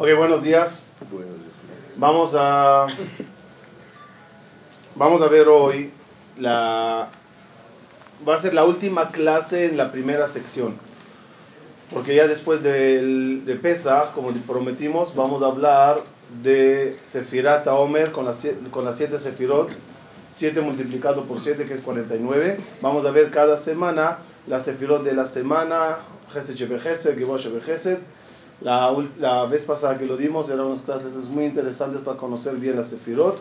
[0.00, 0.86] Ok, buenos días.
[1.98, 2.86] Vamos a
[4.94, 5.90] vamos a ver hoy
[6.38, 7.10] la
[8.26, 10.76] va a ser la última clase en la primera sección.
[11.92, 16.00] Porque ya después del- de, Pesach, como prometimos, vamos a hablar
[16.42, 19.68] de Sefirat Omer con las, con las siete Sefirot.
[20.32, 22.58] 7 multiplicado por 7 que es 49.
[22.80, 25.98] Vamos a ver cada semana la Sefirot de la semana.
[26.32, 27.98] Gesed Shebechesed, Shebechesed.
[28.60, 32.76] La, la vez pasada que lo dimos eran unas clases muy interesantes para conocer bien
[32.76, 33.38] la Sefirot.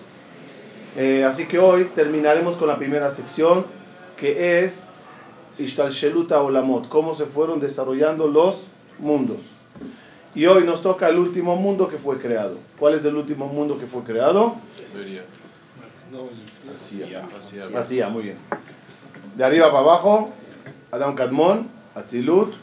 [0.96, 3.66] Eh, así que hoy terminaremos con la primera sección
[4.18, 4.84] que es
[5.58, 8.68] Ishtalsheluta Olamot, cómo se fueron desarrollando los
[8.98, 9.38] mundos.
[10.36, 12.58] Y hoy nos toca el último mundo que fue creado.
[12.78, 14.56] ¿Cuál es el último mundo que fue creado?
[17.76, 18.38] Así, muy bien.
[19.36, 20.30] De arriba para abajo,
[20.92, 22.54] Adam Kadmon, Atzilut,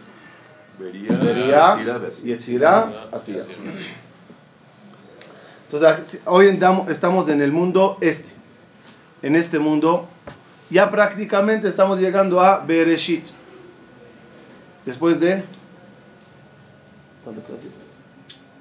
[0.79, 1.79] Beria,
[2.23, 3.43] Yetzirah, Asía.
[5.71, 6.59] Entonces, hoy
[6.89, 8.31] estamos en el mundo este.
[9.23, 10.09] En este mundo,
[10.71, 13.25] ya prácticamente estamos llegando a Bereshit.
[14.85, 15.45] Después de.
[17.25, 17.81] ¿Cuántas clases?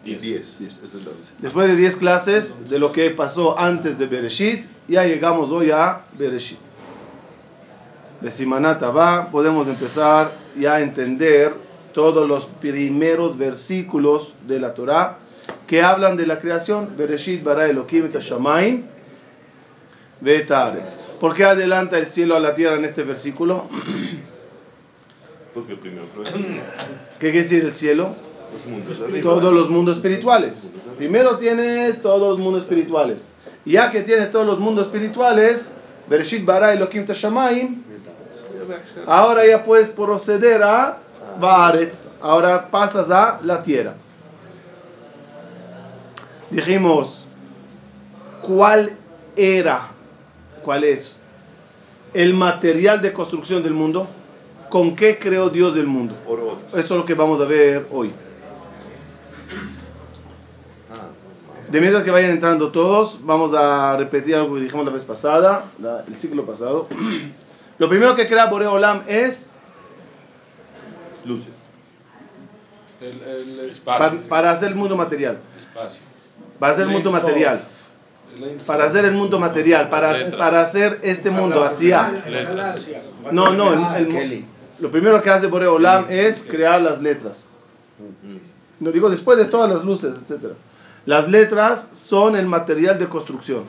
[0.03, 0.61] 10.
[0.61, 1.33] Esta es la once.
[1.39, 6.03] Después de 10 clases de lo que pasó antes de Bereshit, ya llegamos hoy a
[6.17, 6.59] Bereshit.
[8.21, 11.64] De Simanata va, podemos empezar ya a entender
[11.95, 15.17] todos los primeros versículos de la Torah
[15.65, 16.89] que hablan de la creación.
[16.97, 18.09] Bereshit bara Elohim
[20.25, 20.95] et haaretz.
[21.21, 23.69] ¿Por qué adelanta el cielo a la tierra en este versículo?
[25.53, 26.05] Porque primero
[27.17, 28.13] ¿Qué quiere decir el cielo?
[28.53, 29.21] los mundos arriba.
[29.21, 30.73] todos los mundos espirituales.
[30.97, 33.31] Primero tienes todos los mundos espirituales.
[33.63, 35.73] Y ya que tienes todos los mundos espirituales,
[36.09, 37.83] Bereshit bara Elohim tashamayim,
[39.07, 41.04] ahora ya puedes proceder a
[41.39, 42.07] Baaretz.
[42.21, 43.93] Ahora pasas a la tierra.
[46.49, 47.25] Dijimos,
[48.41, 48.91] ¿cuál
[49.35, 49.87] era,
[50.63, 51.19] cuál es
[52.13, 54.07] el material de construcción del mundo?
[54.69, 56.15] ¿Con qué creó Dios el mundo?
[56.27, 56.59] Oro.
[56.69, 58.13] Eso es lo que vamos a ver hoy.
[61.69, 65.65] De mientras que vayan entrando todos, vamos a repetir algo que dijimos la vez pasada,
[65.79, 66.87] la- el ciclo pasado.
[67.79, 69.49] Lo primero que crea Boreo Olam es
[71.25, 71.53] luces.
[73.01, 74.27] El, el pa- espacio.
[74.29, 75.37] para, hacer el mundo material.
[75.57, 75.99] espacio.
[76.59, 77.61] Para hacer el mundo material.
[78.65, 79.89] Para hacer el mundo material.
[79.89, 82.11] Para, para hacer este mundo hacia.
[83.31, 83.95] No, no.
[83.95, 84.45] el- el-
[84.79, 87.47] lo primero que hace Boreo Olam es crear las letras.
[88.79, 90.53] No digo después de todas las luces, etc.
[91.05, 93.63] Las letras son el material de construcción.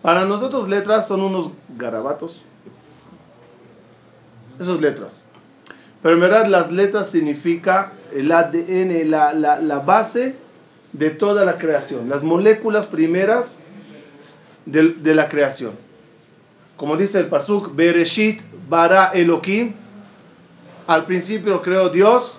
[0.00, 2.42] Para nosotros letras son unos garabatos.
[4.58, 5.26] Esas letras.
[6.02, 10.34] Pero en verdad las letras significa el ADN, la, la, la base
[10.92, 12.08] de toda la creación.
[12.08, 13.58] Las moléculas primeras
[14.66, 15.72] de, de la creación.
[16.76, 19.74] Como dice el Pasuk, Bereshit bara Elohim.
[20.86, 22.36] Al principio creó Dios.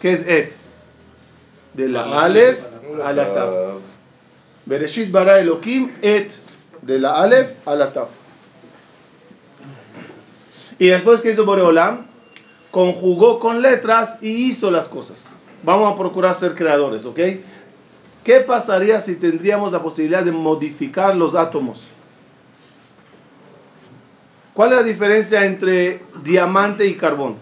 [0.00, 0.52] ¿Qué es Et?
[1.74, 2.60] De la Aleph
[3.04, 3.50] a la Taf.
[4.64, 6.30] Bereshit bara Elohim et
[6.82, 8.08] de la Aleph a la Taf.
[10.78, 12.06] Y después que hizo Boreolam,
[12.70, 15.28] conjugó con letras y hizo las cosas.
[15.62, 17.18] Vamos a procurar ser creadores, ¿ok?
[18.24, 21.82] ¿Qué pasaría si tendríamos la posibilidad de modificar los átomos?
[24.54, 27.36] ¿Cuál es la diferencia entre diamante y carbón?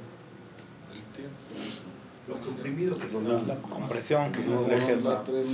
[3.47, 4.33] La compresión.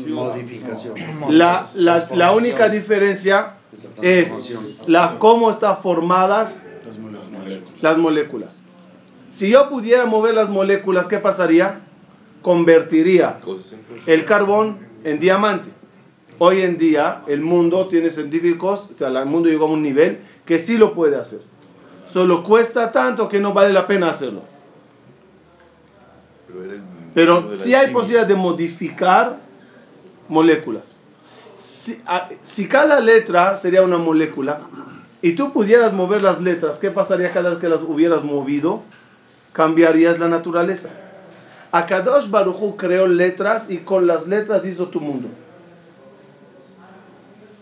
[0.09, 0.94] Modificación.
[1.28, 3.54] La, la- la única diferencia
[4.03, 4.54] es
[4.87, 6.66] la, cómo están formadas
[7.82, 8.62] Las moléculas.
[8.62, 8.62] Moléculas.
[8.62, 8.62] las moléculas.
[9.32, 11.81] Si yo pudiera mover las moléculas, ¿qué pasaría?
[12.43, 13.38] Convertiría
[14.06, 15.70] el carbón en diamante.
[16.38, 20.19] Hoy en día el mundo tiene científicos, o sea, el mundo llegó a un nivel
[20.44, 21.41] que sí lo puede hacer.
[22.12, 24.42] Solo cuesta tanto que no vale la pena hacerlo.
[27.15, 29.39] Pero sí hay posibilidad de modificar
[30.28, 31.01] moléculas.
[31.54, 34.60] Si, a- si cada letra sería una molécula
[35.22, 38.83] y tú pudieras mover las letras, ¿qué pasaría cada vez que las hubieras movido?
[39.53, 40.91] Cambiarías la naturaleza.
[41.71, 45.28] Akadosh Baruchu creó letras y con las letras hizo tu mundo.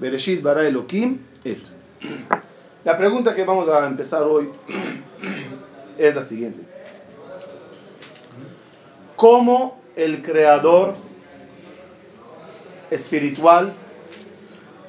[0.00, 1.58] Bereshit bara Elohim et.
[2.82, 4.48] La pregunta que vamos a empezar hoy
[5.98, 6.62] es la siguiente.
[9.16, 10.94] ¿Cómo el creador
[12.90, 13.74] espiritual,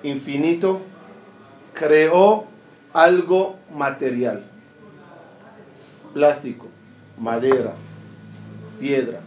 [0.03, 0.79] infinito,
[1.74, 2.50] creó
[2.93, 4.43] algo material?
[6.13, 6.67] Plástico,
[7.17, 7.73] madera,
[8.79, 9.21] piedra.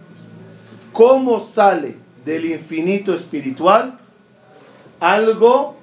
[0.93, 3.99] ¿Cómo sale del infinito espiritual
[5.01, 5.77] algo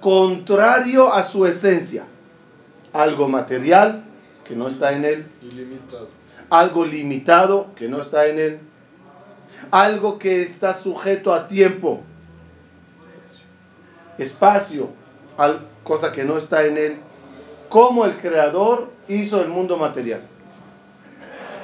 [0.00, 2.04] contrario a su esencia?
[2.92, 4.02] Algo material
[4.44, 6.08] que no está en él, Ilimitado.
[6.48, 8.58] algo limitado que no está en él,
[9.70, 12.00] algo que está sujeto a tiempo,
[14.18, 14.88] espacio,
[15.36, 16.96] al- cosa que no está en él,
[17.68, 20.22] como el creador hizo el mundo material.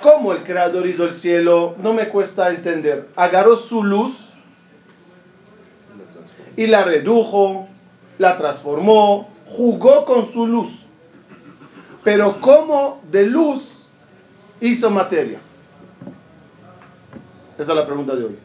[0.03, 3.09] Como el creador hizo el cielo, no me cuesta entender.
[3.17, 4.29] Agarró su luz
[6.57, 7.69] y la redujo,
[8.19, 10.87] la transformó, jugó con su luz.
[12.05, 13.89] Pero como de luz
[14.61, 15.41] hizo materia?
[17.59, 18.39] Esa es la pregunta de hoy.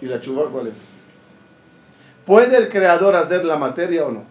[0.00, 0.97] ¿Y la chuva cuál es?
[2.28, 4.22] ¿Puede el creador hacer la materia o no?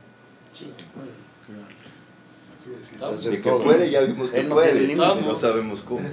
[2.80, 3.24] Estamos.
[3.24, 4.96] De que puede, ya vimos que puede.
[4.96, 6.08] No sabemos cómo.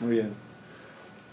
[0.00, 0.32] Muy bien.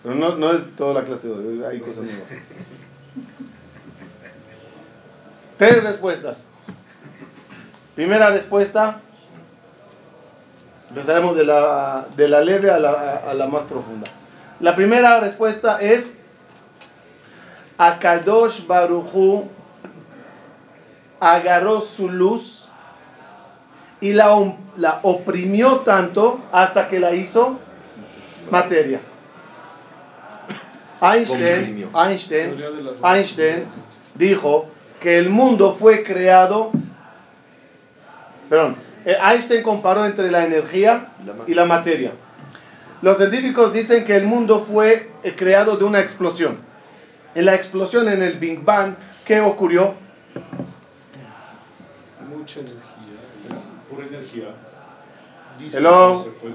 [0.04, 2.31] Pero no, no es toda la clase de hoy, hay cosas nuevas.
[5.57, 6.50] Tres respuestas.
[7.96, 9.00] Primera respuesta.
[10.90, 14.12] Empezaremos de la, de la leve a la, a la más profunda.
[14.60, 16.18] La primera respuesta es
[17.81, 19.50] Akadosh Baruchu
[21.19, 22.69] agarró su luz
[24.00, 27.57] y la, la oprimió tanto hasta que la hizo
[28.51, 29.01] materia.
[31.01, 31.89] Einstein.
[31.95, 32.63] Einstein.
[33.04, 33.66] Einstein
[34.13, 34.68] dijo
[35.00, 36.69] que el mundo fue creado,
[38.48, 38.75] perdón,
[39.06, 41.07] eh, Einstein comparó entre la energía
[41.48, 42.12] y la materia.
[43.01, 46.69] Los científicos dicen que el mundo fue eh, creado de una explosión.
[47.36, 48.95] En la explosión en el Big Bang,
[49.25, 49.94] ¿qué ocurrió?
[52.30, 52.81] Mucha energía.
[53.89, 54.48] Pura energía.
[55.60, 56.24] Dice Hello.
[56.24, 56.51] Se fue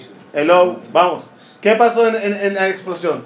[0.00, 1.24] se- Hello, vamos.
[1.60, 3.24] ¿Qué pasó en, en- en la explosión?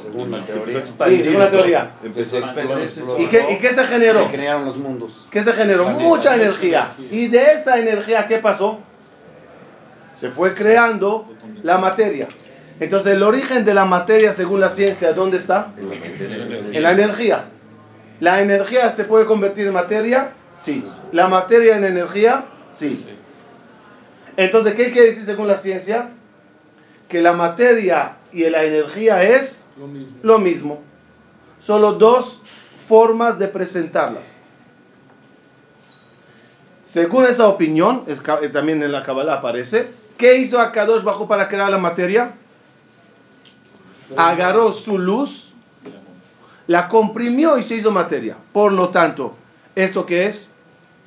[0.00, 0.84] Según la teoría.
[0.86, 1.90] Sí, según la teoría.
[2.02, 3.02] Empezó a expandirse.
[3.18, 4.26] ¿Y qué, y qué se generó?
[4.26, 5.26] Se crearon los mundos.
[5.30, 5.84] ¿Qué se generó?
[5.84, 6.90] Planeta, mucha mucha energía.
[6.98, 7.18] energía.
[7.18, 8.80] Y de esa energía, ¿qué pasó?
[10.12, 11.26] Se fue creando
[11.62, 12.28] la materia.
[12.82, 15.68] Entonces, el origen de la materia, según la ciencia, ¿dónde está?
[16.72, 17.44] En la energía.
[18.18, 20.30] ¿La energía se puede convertir en materia?
[20.64, 20.84] Sí.
[21.12, 22.46] ¿La materia en energía?
[22.74, 23.06] Sí.
[24.36, 26.08] Entonces, ¿qué quiere decir según la ciencia?
[27.08, 30.18] Que la materia y la energía es Lo mismo.
[30.22, 30.82] lo mismo.
[31.60, 32.42] Solo dos
[32.88, 34.34] formas de presentarlas.
[36.82, 41.46] Según esa opinión, es eh, también en la Kabbalah aparece, ¿qué hizo Akadosh bajo para
[41.46, 42.32] crear la materia?
[44.16, 45.52] Agarró su luz,
[46.66, 48.36] la comprimió y se hizo materia.
[48.52, 49.36] Por lo tanto,
[49.74, 50.50] ¿esto qué es?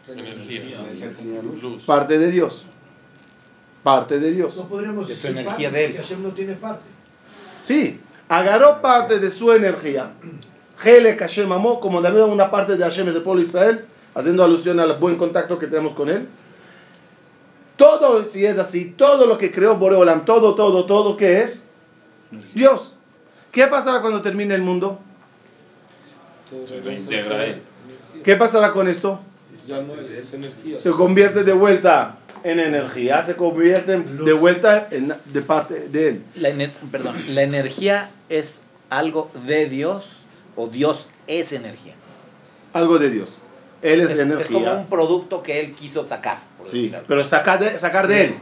[0.07, 0.80] Energía.
[1.86, 2.63] Parte de Dios.
[3.84, 4.56] Parte de Dios.
[4.56, 5.98] No podríamos Es decir energía parte, de él.
[5.98, 6.84] Hashem no tiene parte.
[7.66, 8.00] Sí,
[8.30, 10.12] agarró parte de su energía.
[10.84, 14.44] Helek Hashem amó, como también una parte de Hashem es del pueblo de Israel, haciendo
[14.44, 16.28] alusión al buen contacto que tenemos con él.
[17.78, 21.63] Todo, si es así, todo lo que creó Boreolam, todo, todo, todo, ¿qué es?
[22.54, 22.94] Dios.
[23.56, 25.00] ¿Qué pasará cuando termine el mundo?
[26.68, 27.62] Ser él.
[28.24, 29.19] ¿Qué pasará con esto?
[29.68, 30.80] Ya no es energía.
[30.80, 36.07] Se convierte de vuelta en energía, se convierte en- de vuelta en, de parte de
[36.09, 36.24] él.
[36.35, 40.07] La, ener- perdón, ¿la energía es algo de Dios
[40.56, 41.94] o Dios es energía?
[42.74, 43.40] Algo de Dios.
[43.81, 44.54] Él es, Es, es energía.
[44.69, 46.40] como un producto que él quiso sacar.
[46.57, 48.33] por Sí, pero sacar de, sacar de él.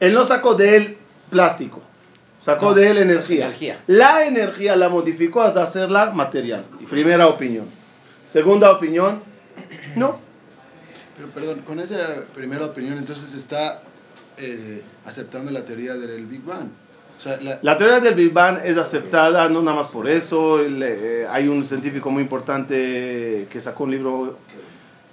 [0.00, 0.98] Él no sacó de él
[1.30, 1.80] plástico,
[2.46, 3.46] sacó No, de él energía.
[3.46, 3.80] energía.
[3.88, 6.64] La energía la modificó hasta hacerla material.
[6.88, 7.66] Primera opinión.
[8.26, 9.20] Segunda opinión,
[9.96, 10.18] no.
[11.16, 13.82] Pero perdón, con esa primera opinión entonces está
[14.38, 16.68] eh, aceptando la teoría del Big Bang.
[17.18, 20.60] O sea, la, La teoría del Big Bang es aceptada no nada más por eso.
[20.60, 24.38] el, eh, hay un científico muy importante que sacó un libro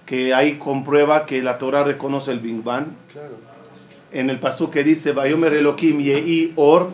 [0.06, 2.88] que ahí comprueba que la Torah reconoce el Big Bang.
[4.12, 6.90] En el paso que dice, Vayomer Elohim Yehi Or,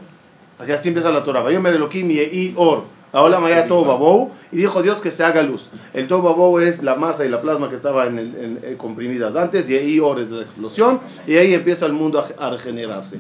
[0.60, 4.82] aquí así empieza la Torah, Vayomer Elohim Yehi Or, ahora Maya todo babou, y dijo
[4.84, 5.70] Dios que se haga luz.
[5.94, 8.78] El todo babou es la masa y la plasma que estaba en el- en- en-
[8.78, 13.20] comprimidas antes, Yehi Or es la explosión, y ahí empieza el mundo a, a regenerarse.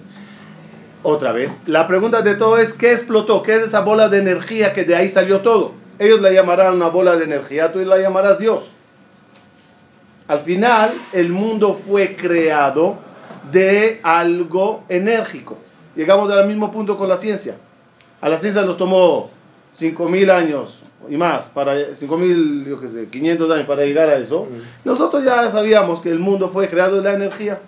[1.02, 3.42] Otra vez, la pregunta de todo es, ¿qué explotó?
[3.42, 5.72] ¿Qué es esa bola de energía que de ahí salió todo?
[5.98, 8.66] Ellos la llamarán una bola de energía, tú la llamarás Dios.
[10.28, 12.98] Al final, el mundo fue creado
[13.52, 15.58] de algo enérgico.
[15.96, 17.58] Llegamos al mismo punto con la ciencia.
[18.22, 19.30] A la ciencia nos tomó
[19.78, 24.48] 5.000 años y más, para 5.000, yo qué sé, 500 años para llegar a eso.
[24.84, 27.60] Nosotros ya sabíamos que el mundo fue creado de la energía.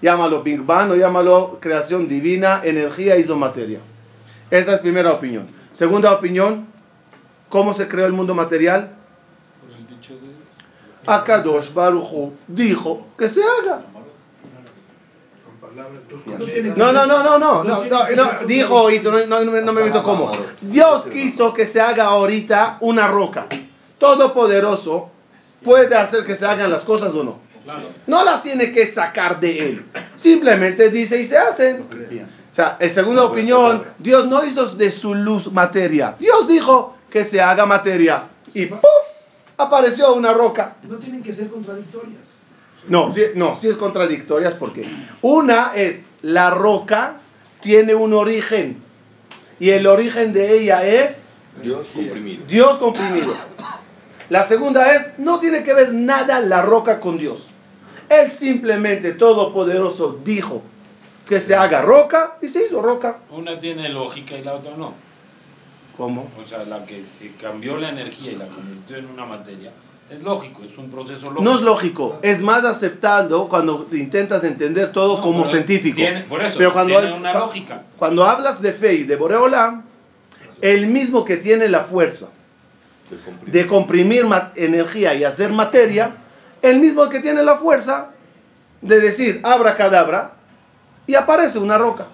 [0.00, 3.80] Llámalo Big Bang o llámalo creación divina, energía, hizo materia.
[4.50, 5.46] Esa es primera opinión.
[5.72, 6.66] Segunda opinión,
[7.48, 8.90] ¿cómo se creó el mundo material?
[9.60, 10.40] Por el dicho de.
[11.06, 13.82] Akadosh Baruchu dijo que se haga.
[16.76, 19.84] No, no, no, no, no, no, no, no, dijo, hizo, no, no, no, no me
[19.84, 20.32] meto cómo.
[20.60, 23.46] Dios quiso que se haga ahorita una roca.
[23.98, 25.10] Todopoderoso
[25.62, 27.38] puede hacer que se hagan las cosas o no.
[28.06, 29.86] No las tiene que sacar de él.
[30.16, 31.84] Simplemente dice y se hacen.
[32.50, 36.16] O sea, en segunda opinión, Dios no hizo de su luz materia.
[36.18, 38.24] Dios dijo que se haga materia.
[38.52, 38.80] Y ¡puf!
[39.56, 40.76] apareció una roca.
[40.82, 42.39] No tienen que ser contradictorias.
[42.88, 44.86] No, sí, no, sí es contradictorias porque
[45.22, 47.20] una es la roca
[47.60, 48.82] tiene un origen
[49.58, 51.28] y el origen de ella es
[51.62, 52.46] Dios comprimido.
[52.46, 53.34] Dios comprimido.
[54.30, 57.48] La segunda es no tiene que ver nada la roca con Dios.
[58.08, 60.62] Él simplemente todopoderoso dijo
[61.28, 63.18] que se haga roca y se hizo roca.
[63.30, 64.94] Una tiene lógica y la otra no.
[65.96, 66.28] ¿Cómo?
[66.42, 69.72] O sea, la que, que cambió la energía y la convirtió en una materia,
[70.10, 71.42] es lógico, es un proceso lógico.
[71.42, 75.96] No es lógico, es más aceptado cuando intentas entender todo No, como científico.
[75.96, 77.82] tiene- por eso, Pero cuando, tiene una lógica.
[77.96, 79.84] cuando hablas de fe y de Boreolam,
[80.62, 82.28] el mismo que tiene la fuerza
[83.08, 83.54] De comprimir.
[83.54, 84.26] de comprimir
[84.56, 86.12] energía y hacer materia,
[86.60, 88.08] el mismo que tiene la fuerza
[88.82, 90.32] de decir abracadabra
[91.06, 92.06] y aparece una roca.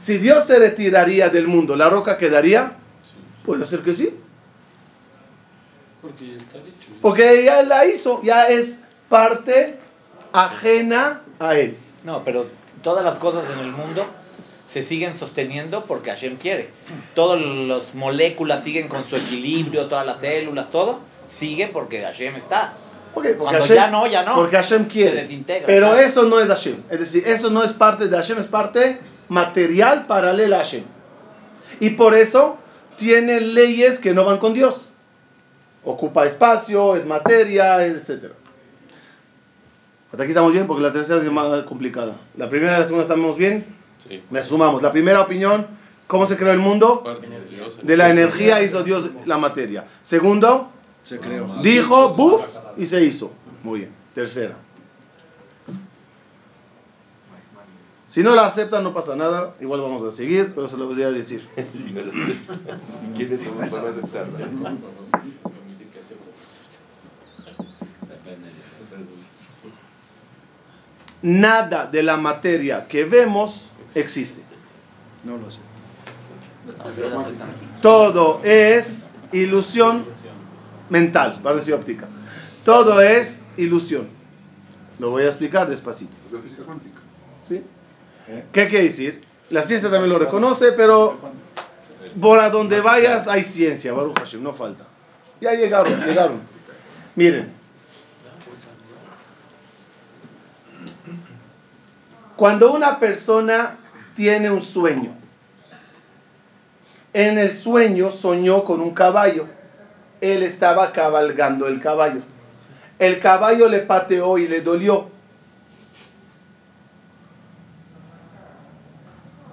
[0.00, 2.72] Si Dios se retiraría del mundo, ¿la roca quedaría?
[3.44, 4.10] Puede ser que sí,
[6.02, 6.88] Porque ya está dicho.
[7.02, 8.78] porque ya la hizo, ya es
[9.08, 9.78] parte
[10.32, 11.76] ajena a él.
[12.04, 12.46] No, pero
[12.82, 14.06] todas las cosas en el mundo
[14.68, 16.70] se siguen sosteniendo porque Hashem quiere.
[17.14, 22.74] Todas las moléculas siguen con su equilibrio, todas las células, todo sigue porque Hashem está.
[23.12, 23.34] ¿Por qué?
[23.34, 24.36] Cuando ya no, ya no.
[24.36, 25.16] Porque Hashem Se quiere.
[25.22, 26.00] desintegra, Pero claro.
[26.00, 26.76] eso no es Hashem.
[26.88, 30.84] Es decir, eso no es parte de Hashem, es parte material paralela a Hashem.
[31.80, 32.56] Y por eso
[32.96, 34.86] tiene leyes que no van con Dios.
[35.84, 38.32] Ocupa espacio, es materia, etc.
[40.12, 42.16] Hasta aquí estamos bien porque la tercera es más complicada.
[42.36, 43.64] La primera y la segunda estamos bien.
[44.06, 44.22] Sí.
[44.30, 44.82] Me sumamos.
[44.82, 45.66] La primera opinión,
[46.06, 47.04] ¿cómo se creó el mundo?
[47.82, 49.86] De la energía hizo Dios la materia.
[50.02, 50.70] Segundo,
[51.02, 51.46] Se creó.
[51.62, 52.42] Dijo, buf,
[52.76, 53.30] y se hizo.
[53.62, 53.92] Muy bien.
[54.14, 54.56] Tercera.
[58.08, 59.54] Si no la aceptan, no pasa nada.
[59.60, 61.46] Igual vamos a seguir, pero se lo voy a decir.
[61.72, 62.80] Si no lo aceptan.
[63.16, 64.48] ¿Quiénes somos para aceptarla?
[71.22, 74.42] Nada de la materia que vemos existe.
[75.24, 75.58] No lo sé.
[77.82, 80.06] Todo es ilusión
[80.88, 82.06] mental, para decir óptica.
[82.64, 84.08] Todo es ilusión.
[84.98, 86.12] Lo voy a explicar despacito.
[86.26, 87.00] Es de física cuántica.
[87.48, 87.62] ¿Sí?
[88.52, 89.22] ¿Qué quiere decir?
[89.50, 91.18] La ciencia también lo reconoce, pero
[92.20, 94.84] por a donde vayas hay ciencia, Baruch Hashem, no falta.
[95.40, 96.40] Ya llegaron, llegaron.
[97.16, 97.59] Miren.
[102.40, 103.76] Cuando una persona
[104.16, 105.10] tiene un sueño,
[107.12, 109.44] en el sueño soñó con un caballo.
[110.22, 112.22] Él estaba cabalgando el caballo.
[112.98, 115.10] El caballo le pateó y le dolió.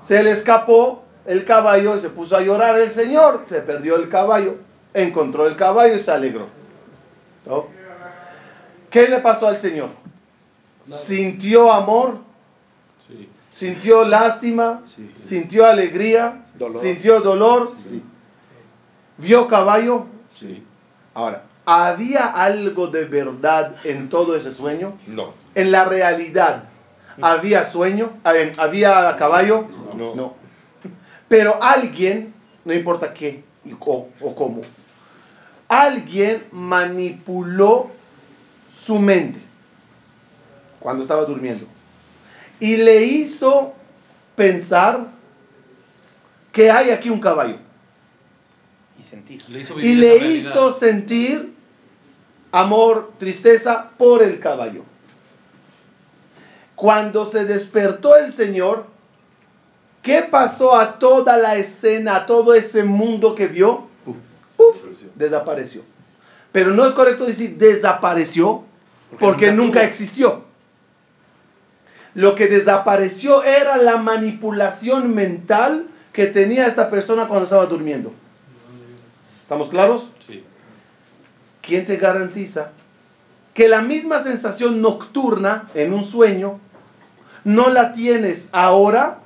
[0.02, 3.44] Se le escapó el caballo y se puso a llorar el señor.
[3.48, 4.60] Se perdió el caballo.
[4.94, 6.46] Encontró el caballo y se alegró.
[7.46, 7.66] ¿No?
[8.90, 9.90] ¿Qué le pasó al señor?
[10.86, 12.26] Sintió amor,
[13.08, 13.30] Sí.
[13.52, 15.10] sintió lástima, Sí.
[15.22, 16.82] sintió alegría, Dolor.
[16.82, 17.72] sintió dolor,
[19.18, 20.06] vio caballo.
[20.30, 20.64] Sí.
[21.14, 24.94] Ahora, ¿había algo de verdad en todo ese sueño?
[25.08, 25.34] No.
[25.56, 26.66] En la realidad,
[27.22, 28.12] ¿había sueño?
[28.26, 29.66] Eh, ¿Había caballo?
[29.96, 30.34] No.
[31.28, 32.34] Pero alguien,
[32.66, 34.62] no importa qué y co- o cómo,
[35.68, 37.90] alguien manipuló
[38.74, 39.40] su mente
[40.80, 41.66] cuando estaba durmiendo
[42.60, 43.74] y le hizo
[44.36, 45.08] pensar
[46.52, 47.58] que hay aquí un caballo
[49.00, 49.44] Y sentir.
[49.50, 51.54] Le hizo y le hizo sentir
[52.52, 54.84] amor, tristeza por el caballo.
[56.76, 58.86] Cuando se despertó el Señor,
[60.02, 63.88] ¿qué pasó a toda la escena, a todo ese mundo que vio?
[65.16, 65.84] Desapareció.
[66.52, 68.64] Pero no es correcto decir desapareció
[69.20, 70.44] porque nunca existió.
[72.18, 78.12] Lo que desapareció era la manipulación mental que tenía esta persona cuando estaba durmiendo.
[79.44, 80.10] ¿Estamos claros?
[80.26, 80.44] Sí.
[81.62, 82.72] ¿Quién te garantiza
[83.54, 86.60] que la misma sensación nocturna en un sueño
[87.44, 89.20] no la tienes ahora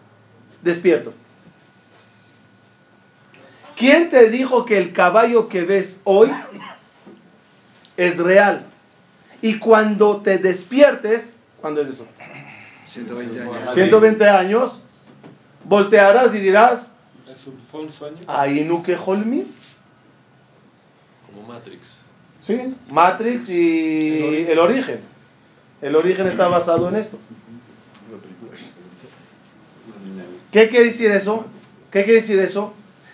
[0.61, 1.13] despierto.
[3.77, 6.29] ¿Quién te dijo que el caballo que ves hoy
[7.95, 8.65] es real?
[9.41, 12.05] Y cuando te despiertes, ¿cuándo es eso?
[12.93, 13.73] 120 años.
[13.73, 14.81] 120 años,
[15.65, 16.89] voltearás y dirás.
[18.27, 19.45] Ainu que Holmi.
[21.27, 22.01] Como Matrix.
[22.45, 24.99] Sí, Matrix y el origen.
[25.81, 27.17] El origen está basado en esto.
[30.51, 31.45] ¿Qué quiere decir eso?
[31.91, 32.73] ¿Qué quiere decir eso?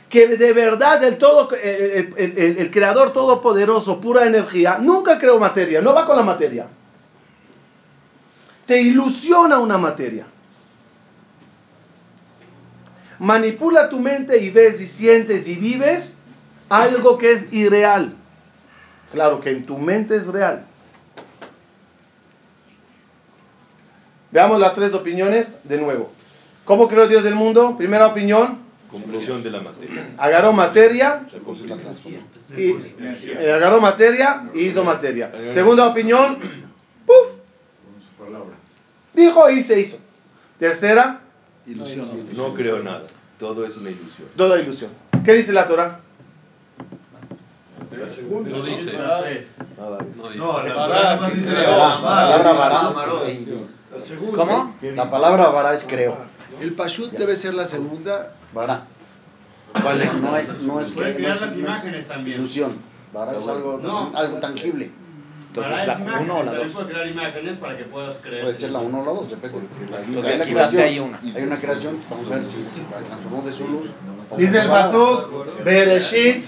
[0.09, 5.37] Que de verdad el, todo, el, el- el- el creador todopoderoso, pura energía, nunca creó
[5.39, 6.67] materia, no va con la materia.
[8.67, 10.27] Te ilusiona una materia.
[13.19, 16.17] Manipula tu mente y ves y sientes y vives
[16.69, 18.13] algo que es irreal.
[19.11, 20.65] Claro que en tu mente es real.
[24.31, 26.11] Veamos las tres opiniones de nuevo.
[26.65, 27.75] ¿Cómo creó Dios el mundo?
[27.77, 28.59] Primera opinión,
[28.91, 30.09] Compresión de la materia.
[30.17, 31.23] agarró materia
[32.55, 35.31] y eh, agarró materia y hizo materia.
[35.53, 36.39] Segunda opinión,
[37.05, 37.36] ¡puf!
[38.27, 38.55] Palabra.
[39.13, 39.97] dijo y se hizo.
[40.59, 41.21] Tercera,
[41.65, 42.09] Ilusión.
[42.35, 43.01] No creo nada.
[43.39, 44.27] Todo es una ilusión.
[44.35, 44.89] toda ilusión.
[45.23, 45.99] ¿Qué dice la Torah?
[47.99, 48.49] La segunda.
[48.49, 48.93] No dice.
[50.35, 51.51] No la palabra dice.
[51.51, 52.01] La.
[54.33, 54.75] ¿Cómo?
[54.81, 56.17] La palabra vará es creo.
[56.61, 58.33] El Pashut debe ser la segunda.
[58.53, 58.85] Vará.
[59.81, 60.13] ¿Cuál es?
[60.15, 62.39] No es, no es, que- no es- imágenes también.
[62.39, 62.77] ilusión.
[63.13, 64.11] Vará es algo, No.
[64.15, 64.91] algo tangible.
[65.57, 66.73] Entonces, Para ¿la es imágenes, uno o la también dos?
[66.75, 68.41] puedes crear imágenes para que puedas creer.
[68.43, 69.57] Puede ser la 1 o la 2, depende.
[69.57, 71.19] Entonces, Hay una creación, hay una.
[71.35, 73.87] hay una creación, vamos a ver si se transformó de su luz.
[74.37, 74.67] Dice el.
[74.67, 76.45] Pasuk, Bereshit,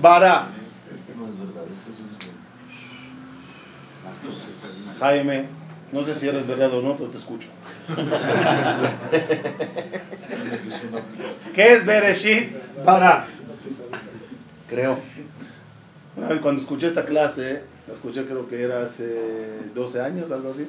[0.00, 0.48] Bara.
[4.98, 5.44] Jaime,
[5.92, 7.48] no sé si eres verdad o no, pero te escucho.
[11.54, 12.50] ¿Qué es Bereshit?
[12.84, 13.26] Bara.
[14.68, 14.98] Creo.
[16.42, 20.68] Cuando escuché esta clase, la escuché creo que era hace 12 años, algo así.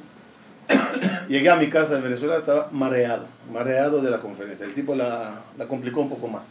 [1.29, 4.65] Llegué a mi casa en Venezuela, estaba mareado, mareado de la conferencia.
[4.65, 6.45] El tipo la, la complicó un poco más.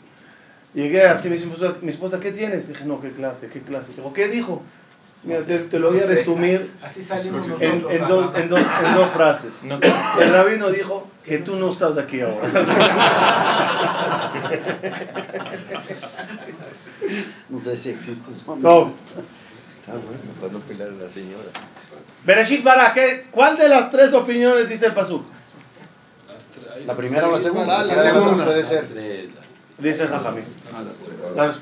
[0.74, 2.68] Llegué así, me dice mi esposa, mi esposa, ¿qué tienes?
[2.68, 3.48] Dije, no, ¿qué clase?
[3.48, 3.92] ¿Qué clase?
[3.94, 4.62] Dijo, ¿qué dijo?
[5.22, 8.94] Mira, te, te lo voy a resumir Así salimos en, en dos, en, dos, en
[8.94, 9.64] dos frases.
[9.64, 9.80] No
[10.20, 12.48] El rabino dijo que tú no estás aquí ahora.
[17.48, 18.30] No sé si existe.
[18.58, 18.92] No.
[19.88, 21.44] Ah, bueno, para no a la señora.
[22.24, 23.26] Bereshit Bara, ¿qué?
[23.30, 25.24] ¿cuál de las tres opiniones dice el Pasuk?
[26.84, 27.84] La primera o la segunda.
[27.84, 28.44] La segunda.
[28.44, 28.86] Puede ser.
[28.86, 29.30] Tres,
[29.78, 30.44] Dice Jajamín.
[30.74, 31.14] Ah, las tres.
[31.36, 31.60] Las-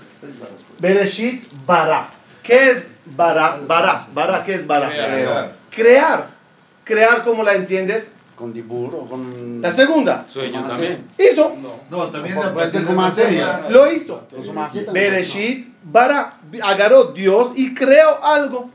[0.81, 2.11] Bereshit Bara.
[2.43, 3.59] ¿Qué es Bara?
[3.67, 4.07] Bara.
[4.15, 4.89] Bara, ¿qué es Bara?
[4.89, 5.53] Crear.
[5.71, 6.29] Crear.
[6.85, 8.11] Crear, ¿cómo la entiendes?
[8.37, 9.63] Con dibur o con.
[9.63, 10.27] La segunda.
[10.29, 11.09] Sueño Con también.
[11.19, 11.57] Hizo.
[11.91, 13.71] No, también Puede ser hacer.
[13.71, 14.27] Lo hizo.
[14.31, 14.93] Con.
[14.93, 16.35] Bereshit Bara.
[16.63, 18.71] Agarró Dios y creó algo.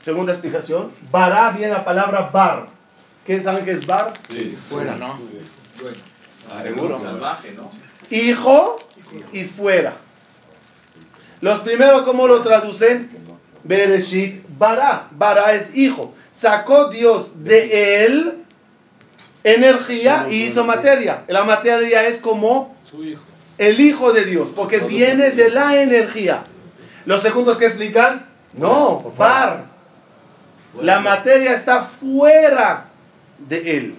[0.00, 0.90] Segunda explicación.
[1.12, 2.68] Bara viene la palabra bar.
[3.24, 4.12] ¿Qué saben qué es bar?
[4.28, 4.50] Sí.
[4.50, 4.96] Fuera.
[4.96, 5.18] No.
[6.60, 7.00] Seguro.
[8.10, 8.76] hijo
[9.32, 9.94] y fuera.
[11.40, 13.10] Los primeros, ¿cómo lo traducen?
[13.62, 15.06] Bereshit bara.
[15.12, 16.14] Bara es hijo.
[16.32, 18.41] Sacó Dios de él
[19.44, 21.24] energía y hizo materia.
[21.28, 22.76] La materia es como
[23.58, 26.44] el hijo de Dios, porque viene de la energía.
[27.04, 29.64] Los segundos que explican, no, bar.
[30.80, 32.86] La materia está fuera
[33.38, 33.96] de él.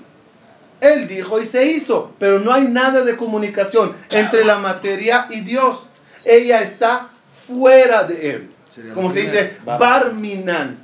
[0.81, 5.41] Él dijo y se hizo, pero no hay nada de comunicación entre la materia y
[5.41, 5.79] Dios.
[6.25, 7.09] Ella está
[7.47, 8.49] fuera de él.
[8.93, 10.79] Como se dice, barminan,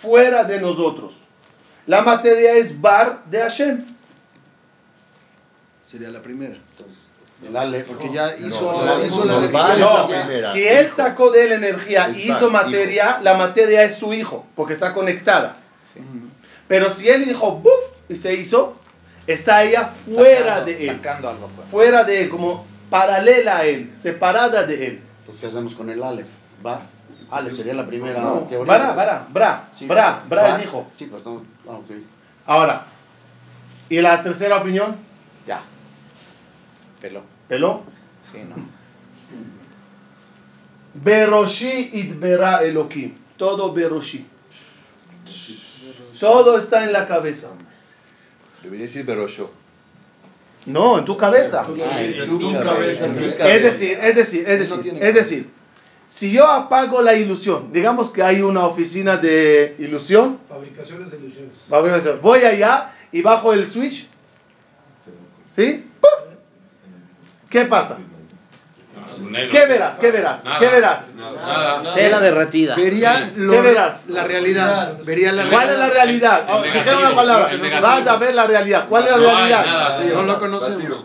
[0.00, 1.21] fuera de nosotros.
[1.86, 3.84] La materia es bar de Hashem.
[5.84, 6.54] Sería la primera.
[7.46, 7.80] El Ale.
[7.80, 9.76] Porque ya hizo, no, hizo la energía.
[9.76, 10.52] la primera.
[10.52, 14.46] si él sacó de él energía y hizo bar, materia, la materia es su hijo,
[14.54, 15.56] porque está conectada.
[16.68, 17.72] Pero si él dijo ¡buf!
[18.08, 18.76] y se hizo,
[19.26, 20.96] está ella fuera Sacando- de él.
[20.96, 21.70] Sacando algo fuera.
[21.70, 25.00] Fuera de él, como paralela a él, separada de él.
[25.20, 26.24] Entonces, ¿qué hacemos con el Ale?
[26.64, 26.82] Va.
[27.32, 28.66] Ale sería la primera No, teoría.
[28.72, 30.60] Bara, bara, bra, Sí, bra, bra Bar.
[30.60, 30.86] es hijo.
[30.96, 31.42] Sí, pero estamos.
[31.66, 31.90] Ah, ok.
[32.46, 32.86] Ahora,
[33.88, 34.96] ¿y la tercera opinión?
[35.46, 35.62] Ya.
[37.00, 37.22] Peló.
[37.48, 37.82] ¿Peló?
[38.30, 38.56] Sí, ¿no?
[40.94, 43.14] Beroshi itbera Elohim.
[43.36, 44.26] Todo Beroshi.
[46.20, 47.48] Todo está en la cabeza.
[48.62, 49.50] Debería decir Berosho.
[50.66, 51.64] No, en tu cabeza.
[51.66, 53.06] Ah, en tu cabeza.
[53.06, 55.12] Es decir, es decir, es decir, es cabeza.
[55.18, 55.50] decir,
[56.14, 62.20] Si yo apago la ilusión, digamos que hay una oficina de ilusión, Fabricaciones de ilusiones.
[62.20, 64.06] voy allá y bajo el switch,
[65.56, 65.86] ¿sí?
[66.00, 66.34] ¡Pum!
[67.48, 67.96] ¿Qué pasa?
[69.50, 69.98] ¿Qué verás?
[69.98, 70.44] ¿Qué verás?
[70.44, 71.14] Nada, ¿Qué verás?
[71.14, 71.92] Nada, nada, nada.
[71.92, 72.76] Cera derretida.
[72.76, 74.06] Vería lo- ¿Qué verás?
[74.08, 74.98] la realidad.
[75.04, 76.46] Vería la ¿Cuál es la realidad?
[76.50, 77.80] Oh, dijeron una palabra.
[77.80, 78.86] Vas a ver la realidad.
[78.88, 79.66] ¿Cuál es la No realidad?
[79.66, 80.04] nada, sí.
[80.12, 81.04] No lo conocemos.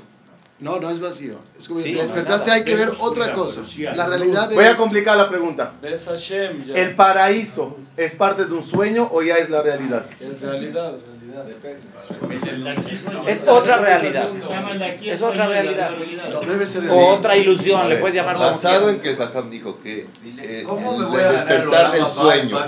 [0.60, 1.36] No, no es vacío.
[1.58, 3.62] Es como Sí, despertaste, hay que ver Es otra cosa.
[3.96, 4.76] La realidad Voy a es.
[4.76, 5.74] complicar la pregunta.
[5.84, 10.08] ¿El paraíso es parte de un sueño o ya es la realidad?
[10.20, 10.96] En realidad.
[13.28, 14.30] Es otra realidad.
[15.04, 15.94] Es otra realidad.
[16.92, 20.08] O otra ilusión, le puedes llamar Basado en que el Jajam dijo que
[20.40, 22.60] eh, ¿Cómo el me voy a ganar despertar el del sueño,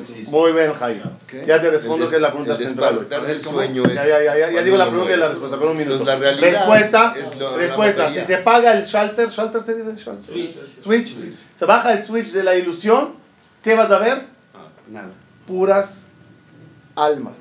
[0.00, 0.30] existe?
[0.30, 1.02] Muy bien, Jaime.
[1.46, 3.06] Ya te el, respondo que es la pregunta el central.
[3.44, 3.58] ¿Cómo?
[3.58, 3.94] sueño es.
[3.94, 5.98] Ya, ya, ya, ya, digo la pregunta y la respuesta, pero un minuto.
[5.98, 7.14] Entonces, la realidad respuesta,
[7.56, 8.10] respuesta.
[8.10, 10.50] Si se apaga el shelter, shelter se dice shelter.
[10.80, 11.16] Switch.
[11.56, 13.14] Se baja el switch de la ilusión,
[13.62, 14.26] ¿qué vas a ver?
[14.88, 15.10] Nada.
[15.46, 16.07] Puras
[16.98, 17.36] almas.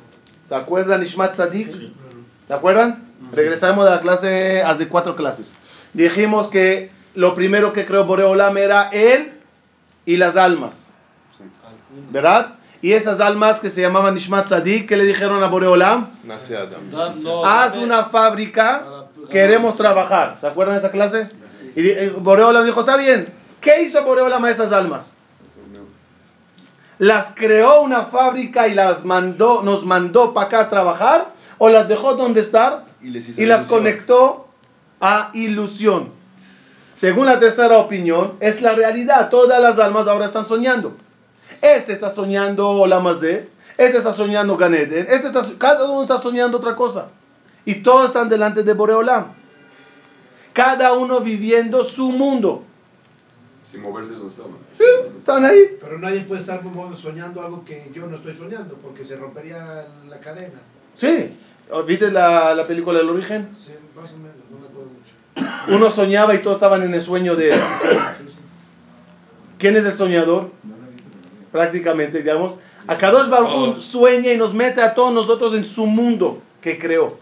[0.46, 1.72] ¿Se acuerdan Ishmat Sadik?
[2.48, 3.08] ¿Se acuerdan?
[3.34, 5.56] Regresamos de la clase hace cuatro clases.
[5.94, 9.34] Dijimos que lo primero que creó Boreolam era él
[10.06, 10.94] y las almas.
[12.12, 12.56] ¿Verdad?
[12.82, 16.12] Y esas almas que se llamaban Ishmat Sadik, ¿qué le dijeron a Boreolam?
[16.24, 16.56] Nace
[17.44, 20.38] Haz una fábrica, queremos trabajar.
[20.40, 21.30] ¿Se acuerdan de esa clase?
[21.76, 23.28] Y eh, Boreolam dijo, está bien.
[23.60, 25.17] ¿Qué hizo Boreolam a esas almas?
[27.00, 31.34] ¿Las creó una fábrica y las mandó, nos mandó para acá a trabajar?
[31.60, 33.80] ¿O las dejó donde estar Y, les hizo y las ilusión.
[33.80, 34.48] conectó
[35.00, 36.12] a ilusión?
[36.96, 39.30] Según la tercera opinión, es la realidad.
[39.30, 40.96] Todas las almas ahora están soñando.
[41.62, 46.76] Este está soñando Olamazé, este está soñando Ganeden, este está, cada uno está soñando otra
[46.76, 47.08] cosa.
[47.66, 49.34] Y todos están delante de Boreolam.
[50.54, 52.64] Cada uno viviendo su mundo.
[53.72, 54.54] Sin moverse de donde estaban.
[54.78, 54.84] Sí,
[55.18, 55.78] están ahí.
[55.80, 56.62] Pero nadie puede estar
[56.96, 60.60] soñando algo que yo no estoy soñando, porque se rompería la cadena.
[60.96, 61.36] Sí.
[61.86, 63.50] ¿Viste la, la película El Origen?
[63.54, 65.76] Sí, más o menos, no me acuerdo mucho.
[65.76, 67.60] Uno soñaba y todos estaban en el sueño de él.
[69.58, 70.52] ¿Quién es el soñador?
[71.52, 72.58] Prácticamente, digamos.
[72.88, 73.84] Akadosh Todos.
[73.84, 77.18] sueña y nos mete a todos nosotros en su mundo que creó.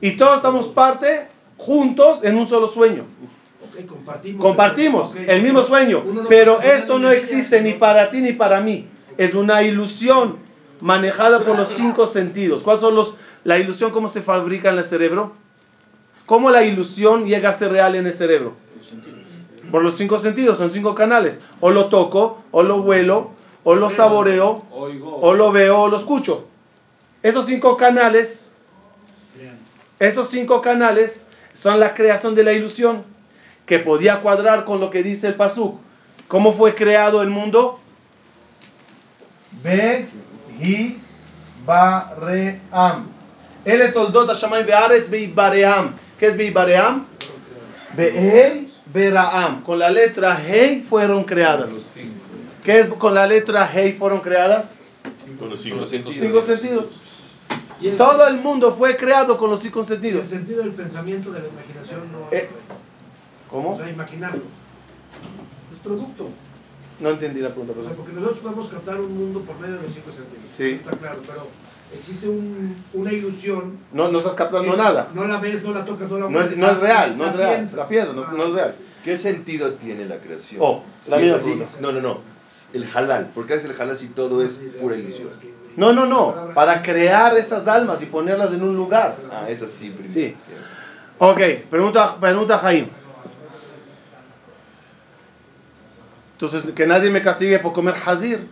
[0.00, 3.04] Y todos estamos parte, juntos, en un solo sueño.
[3.62, 4.42] Ok, compartimos.
[4.42, 8.60] Compartimos Ok, el mismo sueño, no pero esto no existe ni para ti ni para
[8.60, 8.86] mí.
[9.18, 10.38] Es una ilusión
[10.80, 12.62] manejada por los cinco sentidos.
[12.62, 15.32] ¿Cuáles son los la ilusión cómo se fabrica en el cerebro?
[16.26, 18.54] ¿Cómo la ilusión llega a ser real en el cerebro?
[19.70, 21.42] Por los cinco sentidos, son cinco canales.
[21.60, 23.30] O lo toco, o lo huelo,
[23.64, 26.46] o lo saboreo, o lo veo, o lo escucho.
[27.22, 28.50] Esos cinco canales,
[29.98, 33.04] esos cinco canales son la creación de la ilusión
[33.70, 35.78] que podía cuadrar con lo que dice el Pasuk.
[36.26, 37.78] ¿Cómo fue creado el mundo?
[39.62, 40.08] Be,
[40.60, 40.98] hi,
[41.64, 43.06] baream.
[43.64, 45.92] Ele toldot hashamayim ve'aretz be'ibaream.
[46.18, 47.06] ¿Qué es be'ibaream?
[47.96, 49.62] Be'ei, beraam.
[49.62, 51.70] Con la letra Hei fueron creadas.
[52.64, 54.74] ¿Qué es con la letra Hei fueron creadas?
[55.38, 56.44] Con los cinco Cinco sentidos.
[56.44, 56.96] sentidos.
[57.80, 60.26] Y el, Todo el mundo fue creado con los cinco y el sentidos.
[60.26, 62.48] sentido del pensamiento, de la imaginación, no Eh,
[63.50, 63.72] ¿Cómo?
[63.72, 64.42] O sea, imaginarlo.
[65.72, 66.28] Es producto.
[67.00, 67.74] No entendí la pregunta.
[67.78, 70.44] O sea, porque nosotros podemos captar un mundo por medio de los cinco sentidos.
[70.56, 70.78] Sí.
[70.80, 71.46] Eso está claro, pero
[71.96, 73.78] existe un- una ilusión.
[73.92, 75.08] No, no estás captando nada.
[75.14, 77.36] No la ves, no la tocas, no la No es, no es real, no es
[77.36, 77.54] real.
[77.56, 77.76] piensas.
[77.78, 78.74] La piensas, no, no es real.
[79.02, 80.60] ¿Qué sentido tiene la creación?
[80.62, 81.70] Oh, Si la es misma así, pregunta.
[81.80, 82.18] no, no, no.
[82.74, 83.30] El halal.
[83.34, 85.30] ¿Por qué es el halal si todo es pura ilusión?
[85.76, 86.34] No, no, no.
[86.54, 89.16] Para crear esas almas y ponerlas en un lugar.
[89.32, 90.12] Ah, es así primero.
[90.12, 90.36] Sí.
[91.18, 92.88] Ok, pregunta, pregunta Jaime.
[96.40, 98.48] Entonces, que nadie me castigue por comer hazir.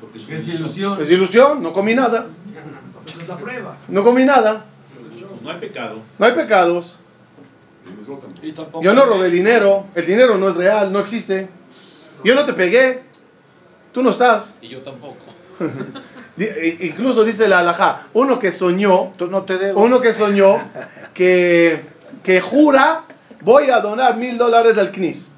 [0.00, 1.02] Porque es Es ilusión.
[1.02, 2.28] Es ilusión, no comí nada.
[3.06, 3.76] Esa es la prueba.
[3.88, 4.64] No comí nada.
[4.94, 6.00] Pues no hay pecado.
[6.18, 6.98] No hay pecados.
[8.42, 9.88] Y tampoco Yo no robé dinero.
[9.94, 11.50] El dinero no es real, no existe.
[12.24, 13.02] Yo no te pegué.
[13.92, 14.54] Tú no estás.
[14.62, 15.16] Y yo tampoco.
[16.80, 19.82] Incluso dice la alajá, uno que soñó, Tú no te debo.
[19.82, 20.56] uno que soñó
[21.12, 21.82] que,
[22.22, 23.02] que jura,
[23.42, 25.32] voy a donar mil dólares al CNIS.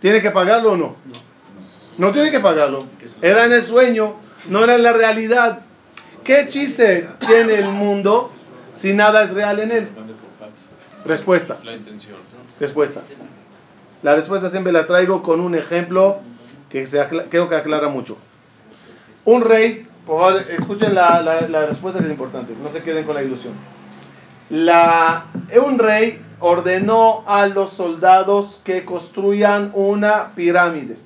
[0.00, 0.96] ¿Tiene que pagarlo o no?
[1.98, 2.86] No tiene que pagarlo.
[3.22, 4.14] Era en el sueño,
[4.48, 5.60] no era en la realidad.
[6.24, 8.30] ¿Qué chiste tiene el mundo
[8.74, 9.88] si nada es real en él?
[11.04, 11.58] Respuesta.
[11.64, 12.16] La intención.
[12.60, 13.00] Respuesta.
[14.02, 16.18] La respuesta siempre la traigo con un ejemplo
[16.70, 18.16] que se creo que aclara mucho.
[19.24, 23.04] Un rey, por favor, escuchen la, la- la respuesta que es importante, no se queden
[23.04, 23.54] con la ilusión.
[24.50, 25.26] La,
[25.62, 30.96] un rey ordenó a los soldados que construyan una pirámide.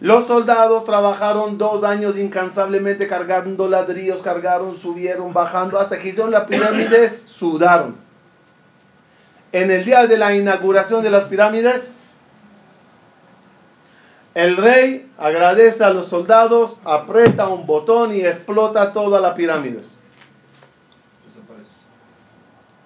[0.00, 6.46] Los soldados trabajaron dos años incansablemente cargando ladrillos, cargaron, subieron, bajando, hasta que hicieron la
[6.46, 7.96] pirámide, sudaron.
[9.52, 11.92] En el día de la inauguración de las pirámides,
[14.34, 19.80] el rey agradece a los soldados, aprieta un botón y explota toda la pirámide.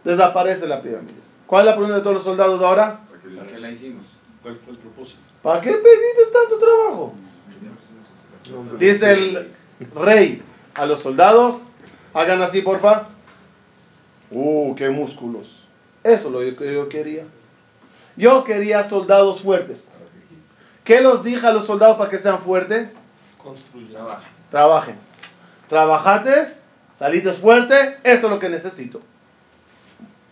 [0.04, 1.20] Desaparece la pirámide.
[1.46, 3.00] ¿Cuál es la pregunta de todos los soldados ahora?
[3.36, 4.06] ¿Para qué la hicimos?
[4.42, 5.20] ¿Cuál fue el propósito?
[5.42, 7.14] ¿Para qué pediste tanto trabajo?
[8.78, 9.52] Dice el
[9.94, 10.42] rey
[10.74, 11.62] a los soldados,
[12.14, 13.08] hagan así, porfa.
[14.30, 15.68] Uh, qué músculos.
[16.02, 17.24] Eso es lo que yo quería.
[18.16, 19.90] Yo quería soldados fuertes.
[20.84, 22.88] ¿Qué los dije a los soldados para que sean fuertes?
[23.38, 23.96] Construir.
[24.50, 24.96] Trabajen.
[25.68, 26.62] Trabajates,
[26.94, 29.00] salites fuerte, eso es lo que necesito.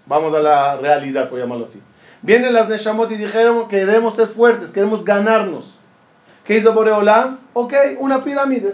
[0.08, 1.82] Vamos a la realidad, por llamarlo así.
[2.22, 5.78] Vienen las Neshamot y dijeron, queremos ser fuertes, queremos ganarnos.
[6.44, 7.38] ¿Qué hizo Boreolam?
[7.52, 8.72] Ok, una pirámide.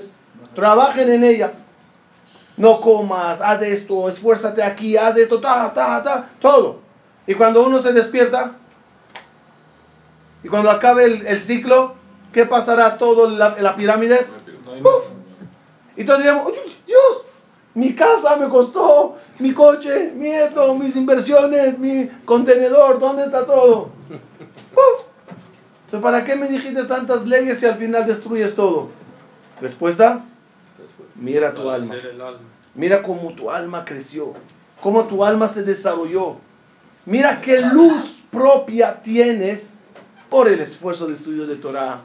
[0.54, 1.52] Trabajen en ella.
[2.56, 6.78] No comas, haz esto, esfuérzate aquí, haz esto, ta, ta, ta, todo.
[7.26, 8.52] Y cuando uno se despierta,
[10.44, 11.94] y cuando acabe el, el ciclo,
[12.32, 14.20] ¿qué pasará todo la, la pirámide?
[14.64, 15.04] No hay ¡Puf!
[15.96, 17.24] Y todos diríamos, "Oye, Dios,
[17.74, 23.90] mi casa me costó, mi coche, mi esto, mis inversiones, mi contenedor, ¿dónde está todo?
[24.08, 25.06] ¡Puf!
[25.86, 28.88] Entonces, ¿para qué me dijiste tantas leyes si al final destruyes todo?
[29.60, 30.24] Respuesta,
[31.14, 31.94] mira tu alma.
[32.74, 34.32] Mira cómo tu alma creció,
[34.80, 36.36] cómo tu alma se desarrolló.
[37.06, 39.74] Mira qué luz propia tienes
[40.30, 42.00] por el esfuerzo de estudio de Torah,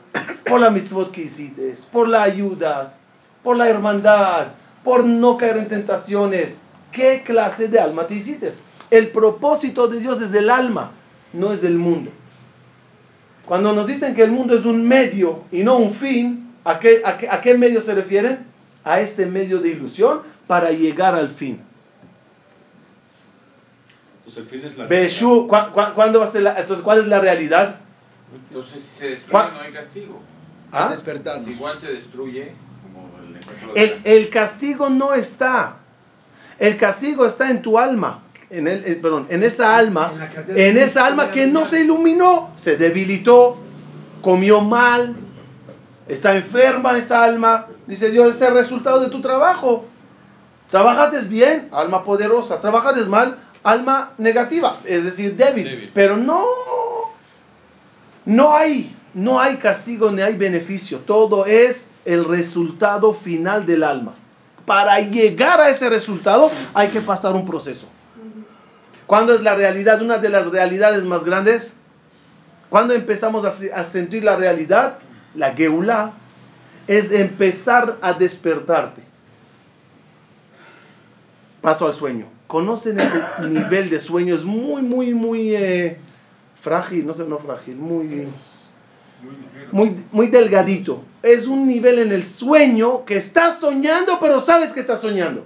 [0.45, 3.01] por la mitzvot que hiciste, por las ayudas,
[3.43, 4.49] por la hermandad,
[4.89, 6.57] por no caer en tentaciones.
[6.91, 8.51] ¿Qué clase de alma te hiciste?
[8.89, 10.93] El propósito de Dios es el alma,
[11.31, 12.09] no es el mundo.
[13.45, 17.03] Cuando nos dicen que el mundo es un medio y no un fin, ¿a qué,
[17.05, 18.47] a qué, a qué medio se refieren?
[18.83, 21.61] A este medio de ilusión para llegar al fin.
[24.25, 26.97] Entonces el fin es la Beshu, ¿cu- cu- cuándo va a ser la- entonces, ¿cuál
[27.01, 27.75] es la realidad?
[28.49, 29.53] Entonces, si se destruye, ¿Cuál?
[29.53, 30.19] no hay castigo.
[30.71, 30.85] ¿Ah?
[30.85, 31.45] Al despertarnos.
[31.45, 32.53] Si igual se destruye,
[33.75, 35.77] el El, castigo no está.
[36.57, 38.23] El castigo está en tu alma.
[38.49, 40.13] En el, eh, perdón, en esa alma.
[40.47, 42.51] En esa alma que no se iluminó.
[42.55, 43.57] Se debilitó.
[44.21, 45.15] Comió mal.
[46.07, 47.67] Está enferma esa alma.
[47.85, 49.85] Dice Dios, ese es el resultado de tu trabajo.
[50.71, 52.59] Trabajaste bien, alma poderosa.
[52.61, 54.79] Trabajaste mal, alma negativa.
[54.85, 55.63] Es decir, débil.
[55.63, 55.91] Débil.
[55.93, 56.43] Pero no.
[58.25, 60.99] No hay, no hay castigo ni hay beneficio.
[60.99, 64.13] Todo es el resultado final del alma.
[64.65, 67.87] Para llegar a ese resultado hay que pasar un proceso.
[69.07, 70.01] ¿Cuándo es la realidad?
[70.01, 71.75] Una de las realidades más grandes.
[72.69, 74.99] ¿Cuándo empezamos a, se- a sentir la realidad?
[75.33, 76.11] La geulá
[76.87, 79.01] es empezar a despertarte.
[81.61, 82.25] Paso al sueño.
[82.47, 84.35] ¿Conocen ese nivel de sueño?
[84.35, 85.97] Es muy, muy, muy eh,
[86.61, 88.27] frágil, no sé, no frágil, muy,
[89.71, 91.01] muy, muy delgadito.
[91.21, 95.45] Es un nivel en el sueño que estás soñando, pero sabes que estás soñando.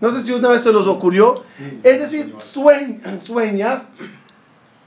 [0.00, 1.42] No sé si una vez se los ocurrió.
[1.82, 3.82] Es decir, sueñ- sueñas,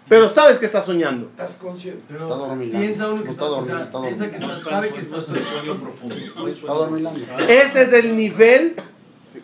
[0.07, 1.27] pero sabes que estás soñando.
[1.27, 2.01] Estás consciente.
[2.13, 2.79] Está dormilando.
[2.79, 4.53] Piensa uno que No está, está o sea, dormido, piensa que dormido.
[4.57, 6.15] está, sabe que está en sueño profundo.
[6.47, 7.19] Está dormilando.
[7.47, 8.75] Ese es el nivel.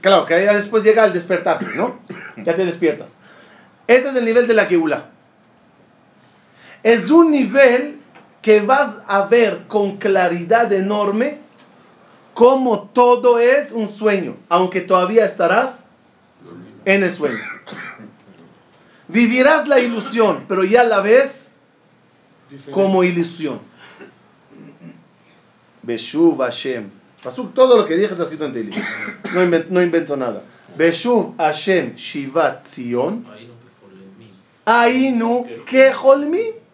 [0.01, 1.99] Claro, que ya después llega al despertarse, ¿no?
[2.43, 3.13] Ya te despiertas.
[3.87, 5.05] Ese es el nivel de la geula.
[6.83, 7.96] Es un nivel
[8.47, 11.39] que vas a ver con claridad enorme
[12.33, 15.86] cómo todo es un sueño, aunque todavía estarás
[16.86, 17.43] en el sueño.
[19.10, 21.53] Vivirás la ilusión, pero ya la ves
[22.71, 23.60] como ilusión.
[25.83, 26.89] Beshuv Hashem.
[27.21, 28.81] Pasuk, todo lo que dije está escrito en Teilim.
[29.33, 30.43] No, no invento nada.
[30.77, 33.25] Beshuv Hashem Shivat Zion.
[34.63, 36.66] Ainu Keholmim.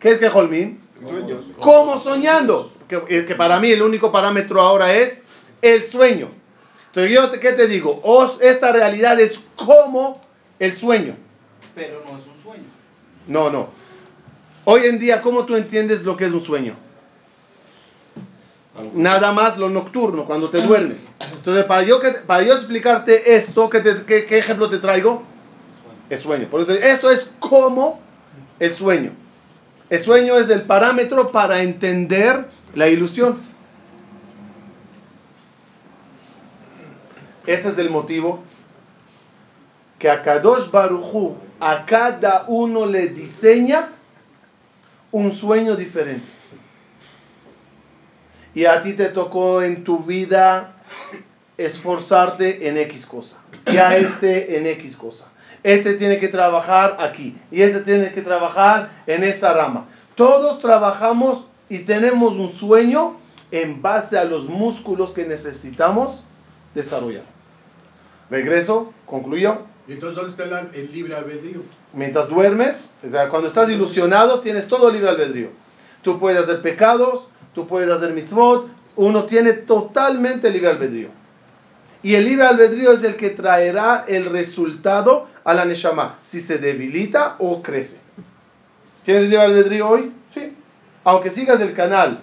[0.00, 0.78] ¿Qué es Keholmim?
[1.06, 1.44] Sueños.
[1.58, 2.72] Como soñando.
[2.88, 5.22] Que, para mí el único parámetro ahora es
[5.62, 6.28] el sueño.
[6.88, 8.00] Entonces yo, te- ¿qué te digo?
[8.02, 10.20] Os- esta realidad es como
[10.58, 11.14] el sueño.
[11.74, 12.64] Pero no es un sueño.
[13.28, 13.68] No, no.
[14.64, 16.74] Hoy en día, ¿cómo tú entiendes lo que es un sueño?
[18.94, 21.10] Nada más lo nocturno, cuando te duermes.
[21.32, 25.22] Entonces, para yo, para yo explicarte esto, ¿qué, te- qué- qué ejemplo te traigo?
[26.08, 26.48] Es sueño.
[26.48, 28.00] Por eso, esto es como
[28.58, 29.12] el sueño.
[29.90, 33.38] El sueño es el parámetro para entender la ilusión.
[37.44, 38.44] Ese es el motivo
[39.98, 43.90] que a Kadosh Baruchu a cada uno le diseña
[45.10, 46.26] un sueño diferente.
[48.54, 50.76] Y a ti te tocó en tu vida
[51.56, 53.38] esforzarte en X cosa.
[53.66, 55.29] Y a este en X cosa.
[55.62, 57.36] Este tiene que trabajar aquí.
[57.50, 59.86] Y este tiene que trabajar en esa rama.
[60.14, 63.16] Todos trabajamos y tenemos un sueño
[63.50, 66.24] en base a los músculos que necesitamos
[66.74, 67.24] desarrollar.
[68.30, 69.58] Regreso, concluyo.
[69.88, 71.62] Y entonces, ¿dónde está el, el libre albedrío?
[71.92, 75.48] Mientras duermes, o sea, cuando estás ilusionado, tienes todo libre albedrío.
[76.02, 81.08] Tú puedes hacer pecados, tú puedes hacer mitzvot, uno tiene totalmente libre albedrío.
[82.02, 86.58] Y el libre albedrío es el que traerá el resultado a la neshama, si se
[86.58, 87.98] debilita o crece.
[89.04, 90.12] ¿Tienes libre albedrío hoy?
[90.32, 90.54] Sí.
[91.04, 92.20] Aunque sigas el canal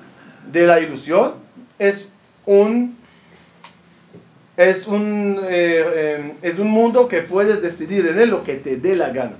[0.51, 1.33] de la ilusión,
[1.77, 2.07] es
[2.45, 2.97] un
[4.57, 8.77] es un, eh, eh, es un mundo que puedes decidir en él lo que te
[8.77, 9.35] dé la gana.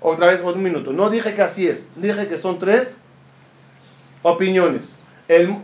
[0.00, 0.92] Otra vez, por un minuto.
[0.92, 1.86] No dije que así es.
[1.96, 2.96] Dije que son tres
[4.22, 4.98] opiniones.
[5.28, 5.54] El,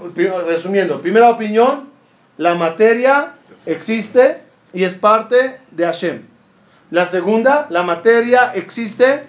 [0.46, 1.88] resumiendo, primera opinión,
[2.36, 3.35] la materia
[3.66, 4.38] existe
[4.72, 6.22] y es parte de Hashem.
[6.90, 9.24] La segunda, la materia existe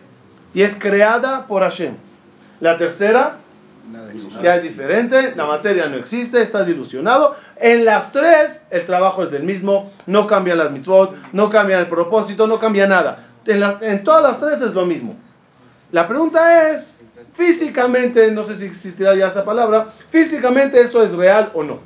[0.54, 1.95] y es creada por Hashem.
[2.60, 3.38] La tercera,
[4.43, 7.36] ya es diferente, la materia no existe, estás ilusionado.
[7.58, 11.88] En las tres, el trabajo es del mismo, no cambian las mitzvot, no cambia el
[11.88, 13.19] propósito, no cambia nada.
[13.45, 15.15] En, la- en todas las tres es lo mismo.
[15.91, 16.93] La pregunta es,
[17.36, 21.80] físicamente, no sé si existirá ya esa palabra, físicamente eso es real o no.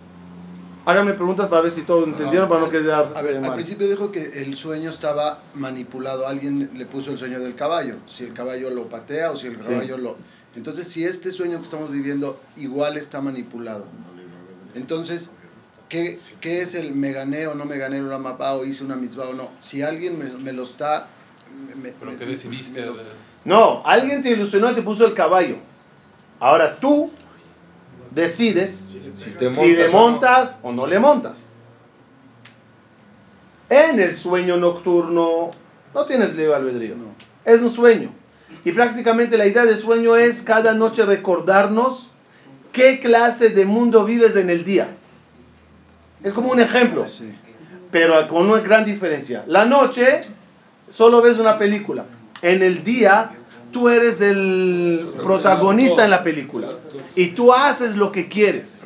[0.83, 3.53] Háganme preguntas para ver si todos entendieron, para no quedar A ver, al mal.
[3.53, 6.27] principio dijo que el sueño estaba manipulado.
[6.27, 7.97] Alguien le puso el sueño del caballo.
[8.07, 9.63] Si el caballo lo patea o si el Sí.
[9.63, 10.17] caballo lo...
[10.55, 13.85] Entonces, si este sueño que estamos viviendo igual está manipulado.
[14.73, 15.29] Entonces,
[15.87, 18.95] ¿qué, qué es el me gané o no me gané una mapa o hice una
[18.95, 19.51] mitzvah o no?
[19.59, 21.07] Si alguien me, me lo está...
[21.75, 22.79] me- Pero me- que decidiste.
[22.81, 22.95] me lo-
[23.45, 25.57] No, alguien te ilusionó y te puso el caballo.
[26.39, 27.11] Ahora tú
[28.11, 28.85] decides
[29.17, 29.99] Si te si le montas o no.
[29.99, 31.53] montas o no le montas.
[33.69, 35.51] En el sueño nocturno
[35.93, 36.95] no tienes libre albedrío.
[36.95, 37.05] No.
[37.45, 38.09] Es un sueño.
[38.63, 42.09] Y prácticamente la idea del sueño es cada noche recordarnos
[42.71, 44.89] qué clase de mundo vives en el día.
[46.23, 47.07] Es como un ejemplo,
[47.91, 49.43] pero con una gran diferencia.
[49.47, 50.21] La noche
[50.89, 52.05] solo ves una película.
[52.41, 53.31] En el día
[53.71, 56.69] tú eres el protagonista en la película.
[57.15, 58.85] Y tú haces lo que quieres.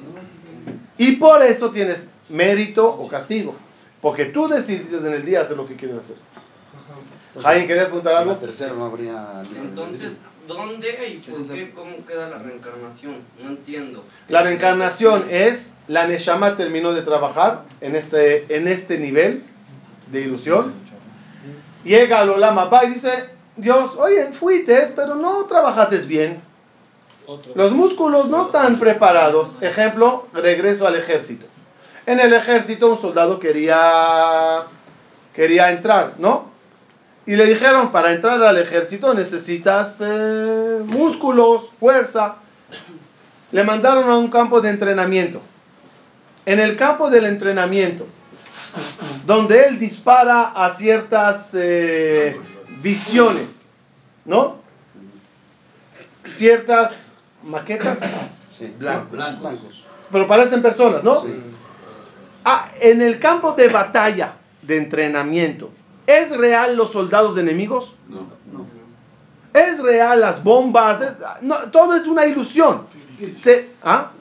[0.98, 3.56] Y por eso tienes mérito o castigo.
[4.02, 6.16] Porque tú decides en el día hacer lo que quieres hacer.
[7.42, 8.36] Jaime, ¿querías preguntar La algo?
[8.36, 9.44] tercera no habría...
[9.60, 10.14] Entonces,
[10.48, 11.72] ¿dónde y por la- qué?
[11.72, 13.16] ¿Cómo queda la reencarnación?
[13.44, 14.06] No entiendo.
[14.30, 19.44] La reencarnación es, la Neshama terminó de trabajar en este, en este nivel
[20.12, 20.74] de ilusión.
[21.84, 23.26] Llega al Olama y dice,
[23.58, 26.42] Dios, oye, fuiste, pero no trabajaste bien.
[27.56, 29.56] Los músculos no están preparados.
[29.62, 31.46] Ejemplo, regreso al ejército.
[32.06, 34.64] En el ejército un soldado quería,
[35.34, 36.54] quería entrar, ¿no?
[37.26, 42.36] Y le dijeron, para entrar al ejército necesitas eh, músculos, fuerza.
[43.52, 45.42] Le mandaron a un campo de entrenamiento.
[46.46, 48.06] En el campo del entrenamiento,
[49.26, 52.40] donde él dispara a ciertas eh,
[52.90, 53.72] visiones,
[54.26, 54.58] ¿no?
[56.36, 58.00] Ciertas maquetas,
[58.56, 59.12] Sí, blancos.
[59.12, 59.84] blancos.
[60.12, 61.22] pero parecen personas, ¿no?
[61.22, 61.34] Sí.
[62.44, 65.72] Ah, en el campo de batalla, de entrenamiento,
[66.06, 67.96] ¿es real los soldados enemigos?
[68.08, 68.28] No.
[69.52, 71.02] ¿Es real las bombas?
[71.02, 72.86] Es- no, todo es una ilusión.
[73.34, 74.12] Se, ¿ah?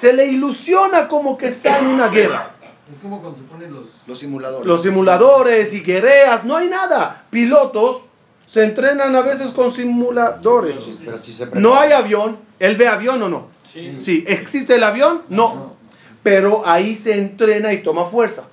[0.00, 2.50] Se le ilusiona como que está en una guerra.
[2.90, 3.84] Es como cuando se ponen los...
[4.06, 4.66] Los simuladores.
[4.66, 7.24] Los simuladores y guerreras, no hay nada.
[7.30, 8.02] Pilotos
[8.46, 10.78] se entrenan a veces con simuladores.
[10.80, 12.36] Sí, pero si se No hay avión.
[12.58, 13.48] ¿Él ve avión o no?
[13.72, 14.24] Sí.
[14.28, 15.22] ¿Existe el avión?
[15.28, 15.74] No.
[16.22, 18.44] Pero ahí se entrena y toma fuerza.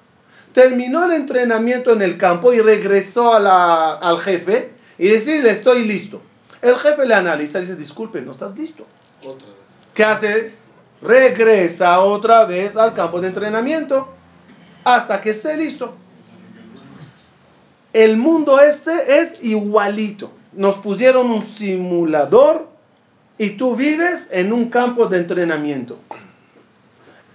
[0.53, 5.85] Terminó el entrenamiento en el campo y regresó a la- al jefe y decirle, estoy
[5.85, 6.21] listo.
[6.61, 8.85] El jefe le analiza y dice, disculpe, no estás listo.
[9.25, 9.55] Otra vez.
[9.93, 10.53] ¿Qué hace?
[11.01, 14.07] Regresa otra vez al campo de entrenamiento
[14.83, 15.95] hasta que esté listo.
[17.93, 20.31] El mundo este es igualito.
[20.53, 22.69] Nos pusieron un simulador
[23.37, 25.99] y tú vives en un campo de entrenamiento.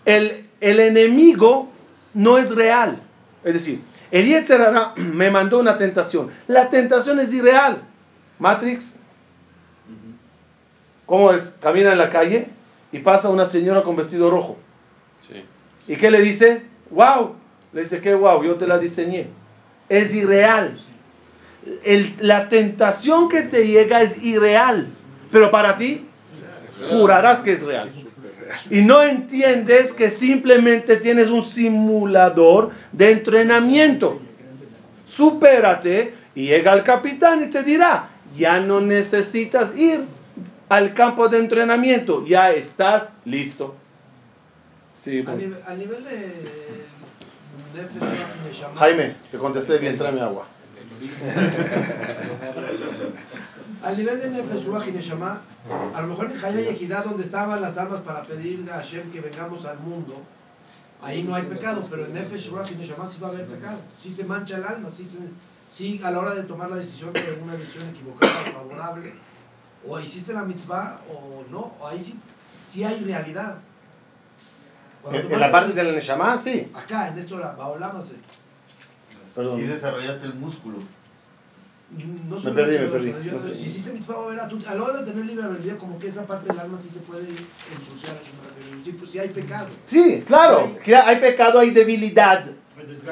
[0.05, 1.69] El, el enemigo
[2.15, 3.01] no es real.
[3.45, 3.81] Es decir,
[4.11, 6.31] el Yetzer Hara me mandó una tentación.
[6.47, 7.83] La tentación es irreal.
[8.39, 8.93] Matrix,
[11.07, 11.55] ¿cómo es?
[11.61, 12.49] Camina en la calle
[12.93, 14.59] y pasa una señora con vestido rojo.
[15.21, 15.43] Sí.
[15.89, 16.63] ¿Y qué le dice?
[16.91, 17.35] ¡Wow!
[17.73, 18.43] Le dice, ¿qué wow?
[18.43, 19.29] Yo te la diseñé.
[19.89, 20.79] es irreal.
[22.21, 24.87] La tentación que te llega es irreal,
[25.33, 26.07] pero para ti
[26.89, 27.91] jurarás que es real.
[28.71, 34.21] Y no entiendes que simplemente tienes un simulador de entrenamiento.
[35.07, 40.05] Supérate y llega el capitán y te dirá, ya no necesitas ir
[40.69, 43.75] al campo de entrenamiento, ya estás listo.
[45.07, 45.37] Sí, A pues.
[45.39, 46.85] nivel, a nivel de
[48.45, 50.47] Neshama, Jaime, te contesté bien, tráeme agua.
[53.85, 55.43] al nivel de Nefesh Ruach y Neshama,
[55.95, 59.13] a lo mejor en Hayá y Ejidá, donde estaban las armas para pedir a Hashem
[59.13, 60.21] que vengamos al mundo,
[61.01, 63.79] ahí no hay pecado, pero en Nefesh Ruach y Neshama sí va a haber pecado.
[64.03, 65.19] Sí se mancha el alma, sí, se-
[65.69, 69.13] sí a la hora de tomar la decisión de una decisión equivocada o favorable,
[69.87, 72.19] o hiciste la mitzvah o no, o ahí sí,
[72.67, 73.59] sí hay realidad.
[75.13, 76.69] En, la parte la- del Neshama, sí.
[76.75, 78.15] Acá, en esto, la Baolam hace.
[79.35, 79.57] Perdón.
[79.61, 80.79] Sí desarrollaste el músculo.
[82.29, 83.15] No Me solo perdí, me perdí.
[83.25, 83.55] yo- No sé.
[83.55, 86.09] Si hiciste mitzvah, va a tu- a la hora de tener libre albedrío, como que
[86.09, 88.17] esa parte del alma sí se puede ensuciar.
[88.85, 89.69] Sí, pues sí hay pecado.
[89.87, 90.77] Sí, claro.
[90.83, 92.45] que hay pecado, hay debilidad.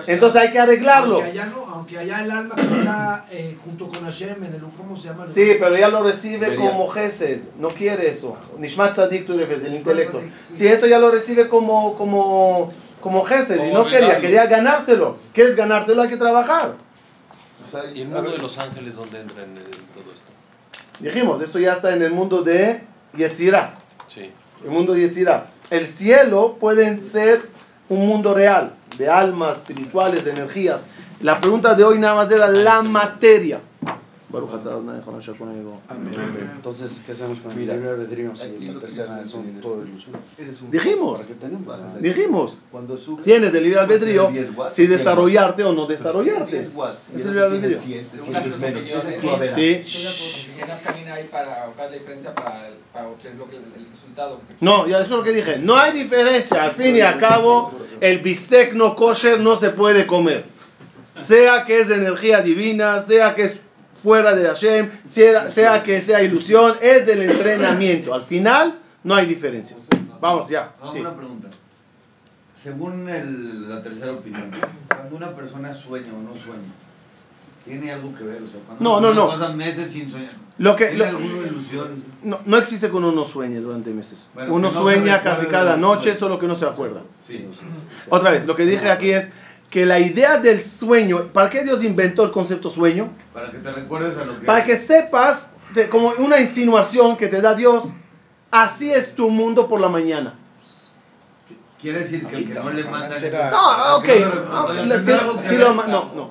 [0.06, 1.16] Entonces hay que arreglarlo.
[1.16, 4.62] Aunque allá, no, aunque allá el alma que está eh, junto con Hashem en el
[4.74, 5.26] ¿cómo se llama?
[5.26, 6.70] Sí, pero ya lo recibe Debería.
[6.70, 7.42] como Gesed.
[7.58, 8.38] No quiere eso.
[8.58, 10.16] Nishmat Tzadik, tú refieres, el intelecto.
[10.18, 10.56] Tzadik, sí.
[10.56, 12.72] Sí, esto ya lo recibe como, como,
[13.02, 13.56] como Gesed.
[13.56, 14.20] Y Como no quería, regalo.
[14.22, 15.18] quería ganárselo.
[15.34, 16.00] ¿Quieres ganártelo?
[16.00, 16.76] Hay que trabajar.
[17.62, 20.30] O sea, ¿Y el mundo de los ángeles dónde entra en el- todo esto?
[21.00, 22.80] Dijimos, esto ya está en el mundo de
[23.14, 23.74] Yetzirah.
[24.08, 24.30] Sí.
[24.64, 25.48] El mundo de Yetzirah.
[25.70, 27.42] El cielo puede ser
[27.90, 30.82] un mundo real, de almas espirituales, de energías.
[31.24, 33.58] La pregunta de hoy nada más era la materia.
[36.54, 40.16] Entonces, ¿qué hacemos con el libre albedrío si la tercera son enseñan todo es- ilusión?
[40.64, 41.20] un Dijimos.
[42.00, 42.58] Dijimos,
[43.24, 46.50] tienes el libre albedrío 10 watts, si 100 desarrollarte o no desarrollarte.
[46.58, 47.08] 10 watts.
[47.14, 47.78] Es el libre albedrío.
[47.78, 48.84] 100, te Una sientes cosa menos.
[48.84, 49.84] que yo Esa es sé- tu average.
[49.84, 49.98] Sí.
[54.60, 55.56] No, ya eso es lo que dije.
[55.58, 56.64] No hay diferencia.
[56.64, 60.52] Al fin y al cabo, el bistec no kosher no se puede comer.
[61.20, 63.60] Sea que es energía divina, sea que es
[64.02, 68.12] fuera de Hashem, sea, sea que sea ilusión, es del entrenamiento.
[68.12, 69.86] Al final, no hay diferencias.
[70.20, 70.72] Vamos, ya.
[70.92, 71.00] Sí.
[71.00, 71.48] una pregunta.
[72.62, 74.50] Según el- la tercera opinión,
[74.88, 76.72] cuando una persona sueña o no sueña,
[77.64, 78.42] ¿tiene algo que ver?
[78.42, 79.26] O sea, cuando No, no, no.
[79.26, 82.02] persona pasa meses sin soñar, Lo que, ¿tiene lo- ilusión?
[82.22, 84.28] no, no existe que uno no sueñe durante meses.
[84.34, 87.00] Bueno, Uno no sueña casi cada noche, solo que no se acuerda.
[87.20, 87.46] Sí.
[88.08, 89.28] Otra vez, lo que dije aquí es
[89.74, 93.08] que la idea del sueño, ¿para qué Dios inventó el concepto sueño?
[93.32, 94.46] Para que te recuerdes a lo que...
[94.46, 97.82] Para que sepas, de- como una insinuación que te da Dios,
[98.52, 100.34] así es tu mundo por la mañana.
[101.82, 103.18] Quiere decir que el que no le mandan...
[103.18, 104.14] Será- No, ok, le-
[104.52, 104.66] ah,
[105.58, 106.30] lo no, no.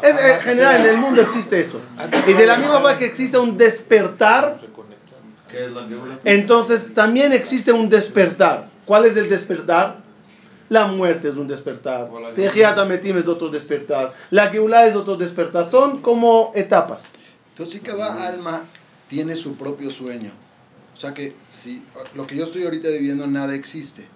[0.00, 1.82] Es, en general, en el mundo existe esto.
[2.26, 4.56] Y de la misma manera que existe un despertar,
[6.24, 8.68] entonces también existe un despertar.
[8.86, 9.99] ¿Cuál es el despertar?
[10.70, 12.08] La muerte es un despertar.
[12.34, 14.14] Tejiat Ametim es otro despertar.
[14.30, 15.68] La Geulah es otro despertar.
[15.70, 17.04] Son como etapas.
[17.50, 18.62] Entonces, cada alma
[19.08, 20.30] tiene su propio sueño.
[20.94, 21.82] O sea que si
[22.14, 24.06] lo que yo estoy ahorita viviendo, nada existe.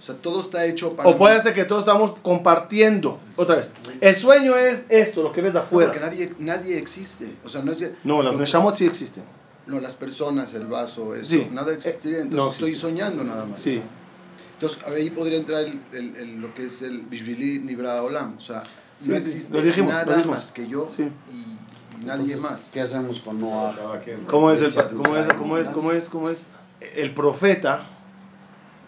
[0.00, 1.08] O sea, todo está hecho para.
[1.08, 3.20] O puede ser que todos estamos compartiendo.
[3.36, 3.72] Otra vez.
[4.00, 5.92] El sueño es esto, lo que ves No, afuera.
[5.92, 7.34] porque nadie, nadie existe.
[7.44, 7.92] O sea, no es que.
[8.04, 9.22] No, las Neshamot sí existen.
[9.66, 11.46] No, las personas, el vaso, esto, Sí.
[11.52, 12.18] nada existiría.
[12.18, 13.60] Eh, Entonces no estoy soñando nada más.
[13.60, 13.80] Sí.
[14.60, 18.36] Entonces ahí podría entrar el, el- el- lo que es el Bishvili Nibra Olam.
[18.36, 18.62] O sea,
[19.00, 21.04] Sí, no sí, existe lo dijimos, nada más que yo Sí.
[21.30, 22.70] y, y nadie Entonces, más.
[22.70, 23.74] ¿Qué hacemos con Noah?
[24.26, 26.46] ¿Cómo es el cómo es, cómo es, cómo es, cómo es?
[26.94, 27.86] El profeta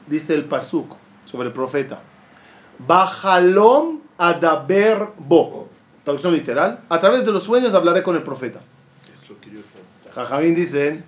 [0.09, 0.95] dice el pasuk
[1.25, 2.01] sobre el profeta.
[2.87, 5.69] Bajalom adaber bo.
[6.05, 6.81] Traducción literal.
[6.91, 8.61] A través de los sueños hablaré con el profeta.
[10.15, 11.03] Jajamín dice,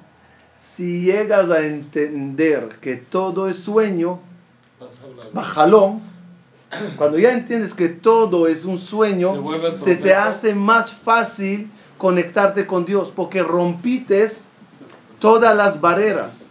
[0.58, 4.20] si llegas a entender que todo es sueño,
[5.32, 6.00] bajalom,
[6.96, 9.32] cuando ya entiendes que todo es un sueño,
[9.76, 14.46] se te hace más fácil conectarte con Dios, porque rompites
[15.20, 16.50] todas las barreras.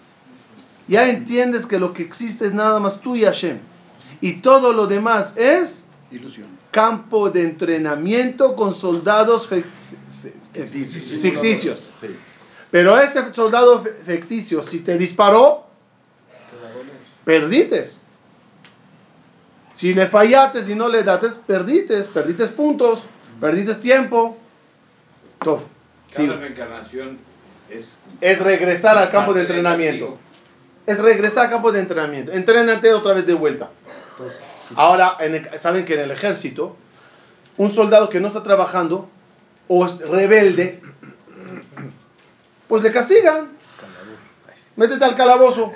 [0.87, 3.59] Ya entiendes que lo que existe es nada más tú y Hashem.
[4.21, 6.47] Y todo lo demás es Ilusión.
[6.71, 9.65] campo de entrenamiento con soldados fe-
[10.21, 10.67] fe- fe-
[11.21, 11.89] ficticios.
[12.71, 15.67] Pero ese soldado ficticio, si te disparó,
[17.25, 18.01] perdites.
[19.73, 23.01] Si le fallaste y no le dates, perdites, perdites puntos,
[23.41, 24.37] perdites tiempo.
[25.43, 25.61] Tof.
[26.13, 26.39] Cada Sí.
[26.39, 27.17] reencarnación
[27.69, 27.95] es.
[28.21, 30.17] Es regresar al campo de entrenamiento.
[30.85, 32.31] Es regresar al campo de entrenamiento.
[32.31, 33.69] Entrénate otra vez de vuelta.
[34.75, 36.75] Ahora, en el- saben que en el ejército
[37.57, 39.09] un soldado que no está trabajando
[39.67, 40.81] o es rebelde,
[42.67, 43.49] pues le castigan.
[44.75, 45.71] Métete al calabozo,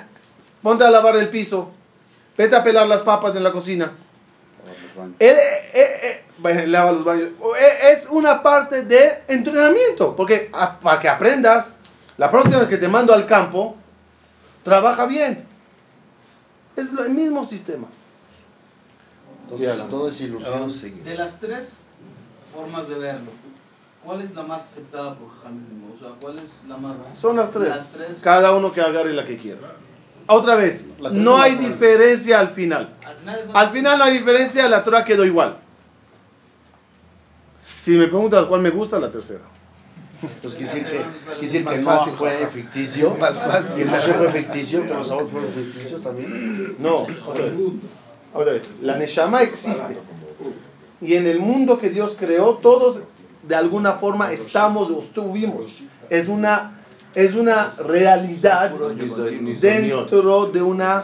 [0.62, 1.72] ponte a lavar el piso,
[2.38, 3.92] vete a pelar las papas en la cocina.
[5.18, 7.30] Él, eh, eh, eh, lava los baños.
[7.82, 11.76] Es una parte de entrenamiento, porque a- para que aprendas,
[12.16, 13.76] la próxima vez que te mando al campo,
[14.64, 15.44] trabaja bien.
[16.76, 17.86] Es lo- el mismo sistema.
[19.44, 21.04] Entonces, Sí, todo es ilusión.
[21.04, 21.78] De las tres
[22.54, 23.30] formas de verlo,
[24.04, 25.90] ¿cuál es la más aceptada por Jamil?
[25.94, 26.96] O sea, ¿cuál es la más...
[27.14, 27.68] Son las tres.
[27.68, 28.20] Las tres.
[28.22, 29.58] Cada uno que agarre la que quiera.
[30.28, 32.94] Otra vez, no no hay diferencia al final.
[33.04, 35.56] Al final, Al final no hay diferencia, la Torah quedó igual.
[37.80, 39.40] Si me preguntas cuál me gusta, la tercera.
[40.20, 43.14] Entonces quiere decir que, quiere decir Más que no fue ficticio.
[43.14, 43.78] Más fácil.
[43.78, 46.76] Y el Mashiach fue ficticio, que los sabores fueron ficticios también.
[46.78, 47.54] No, otra vez.
[48.34, 48.70] Otra vez.
[48.82, 49.96] La Neshama existe.
[51.00, 53.02] Y en el mundo que Dios creó, todos
[53.44, 55.82] de alguna forma estamos o estuvimos.
[56.10, 56.77] Es una,
[57.14, 58.70] es una realidad
[60.00, 61.02] dentro de una...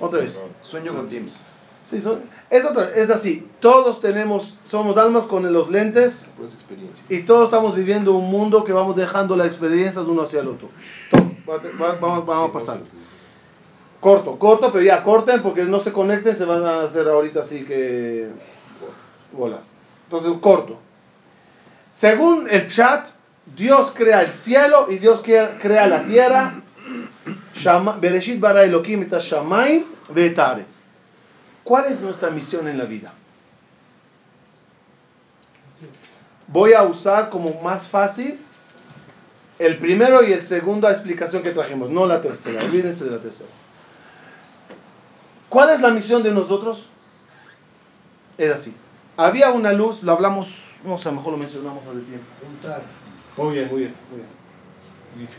[0.00, 0.42] Otra vez.
[0.62, 1.36] Sueño con Teams.
[1.84, 3.46] Sí, son- es, otra, es así.
[3.60, 6.22] Todos tenemos, somos almas con los lentes
[7.08, 10.68] y todos estamos viviendo un mundo que vamos dejando las experiencias uno hacia el otro.
[11.10, 11.30] Todo.
[11.48, 12.78] Va- va- Vamos, vamos a pasar.
[14.00, 17.64] Corto, corto, pero ya corten porque no se conecten, se van a hacer ahorita así
[17.64, 18.28] que
[19.32, 19.74] bolas.
[20.04, 20.78] Entonces, corto.
[21.94, 23.08] Según el chat,
[23.46, 26.62] Dios crea el cielo y Dios crea la tierra.
[31.64, 33.12] ¿Cuál es nuestra misión en la vida?
[36.48, 38.38] Voy a usar como más fácil
[39.58, 43.48] el primero y el segundo explicación que trajimos, no la tercera, olvídense de la tercera.
[45.48, 46.86] ¿Cuál es la misión de nosotros?
[48.38, 48.74] Es así.
[49.16, 50.48] Había una luz, lo hablamos,
[50.84, 52.26] no sé, mejor lo mencionamos hace tiempo.
[53.36, 55.30] Muy bien, muy bien, muy bien.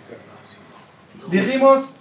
[1.29, 1.93] Dijimos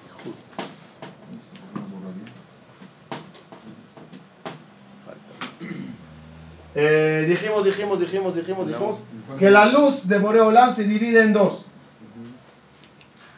[6.74, 8.98] Eh, dijimos, dijimos, dijimos, dijimos, dijimos
[9.38, 11.66] que la luz de Boreolam se divide en dos.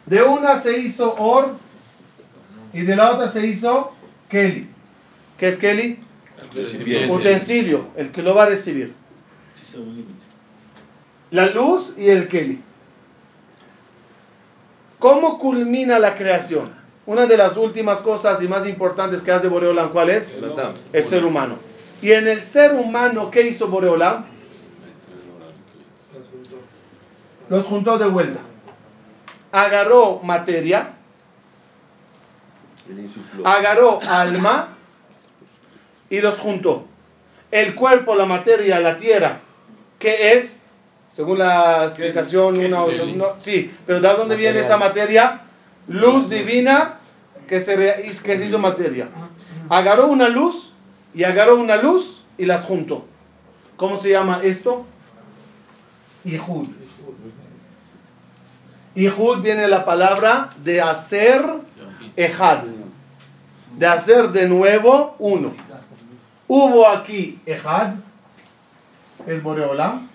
[0.06, 1.56] De una se hizo Or
[2.72, 3.92] y de la otra se hizo
[4.28, 4.68] Kelly.
[5.38, 5.98] ¿Qué es Kelly?
[6.54, 7.10] Recipiente.
[7.10, 8.94] Utensilio, el que lo va a recibir.
[11.34, 12.62] La luz y el Kelly.
[15.00, 16.72] ¿Cómo culmina la creación?
[17.06, 20.38] Una de las últimas cosas y más importantes que hace Boreolam, ¿cuál es?
[20.92, 21.56] El ser humano.
[22.00, 24.26] Y en el ser humano, ¿qué hizo Boreolam?
[27.48, 28.38] Los juntó de vuelta.
[29.50, 30.92] Agarró materia,
[33.42, 34.68] agarró alma
[36.08, 36.86] y los juntó.
[37.50, 39.40] El cuerpo, la materia, la tierra,
[39.98, 40.63] ¿qué es?
[41.14, 45.40] Según la explicación, una o no, sí, pero ¿de dónde viene esa materia?
[45.86, 46.94] Luz divina
[47.48, 49.08] que se, re- que se hizo materia.
[49.68, 50.72] Agarró una luz
[51.14, 53.04] y agarró una luz y las juntó.
[53.76, 54.84] ¿Cómo se llama esto?
[56.24, 56.68] Ihud.
[58.94, 61.44] Ihud viene de la palabra de hacer
[62.16, 62.64] Ejad.
[63.76, 65.52] De hacer de nuevo uno.
[66.46, 67.94] Hubo aquí Ejad,
[69.26, 70.08] es Boreolam.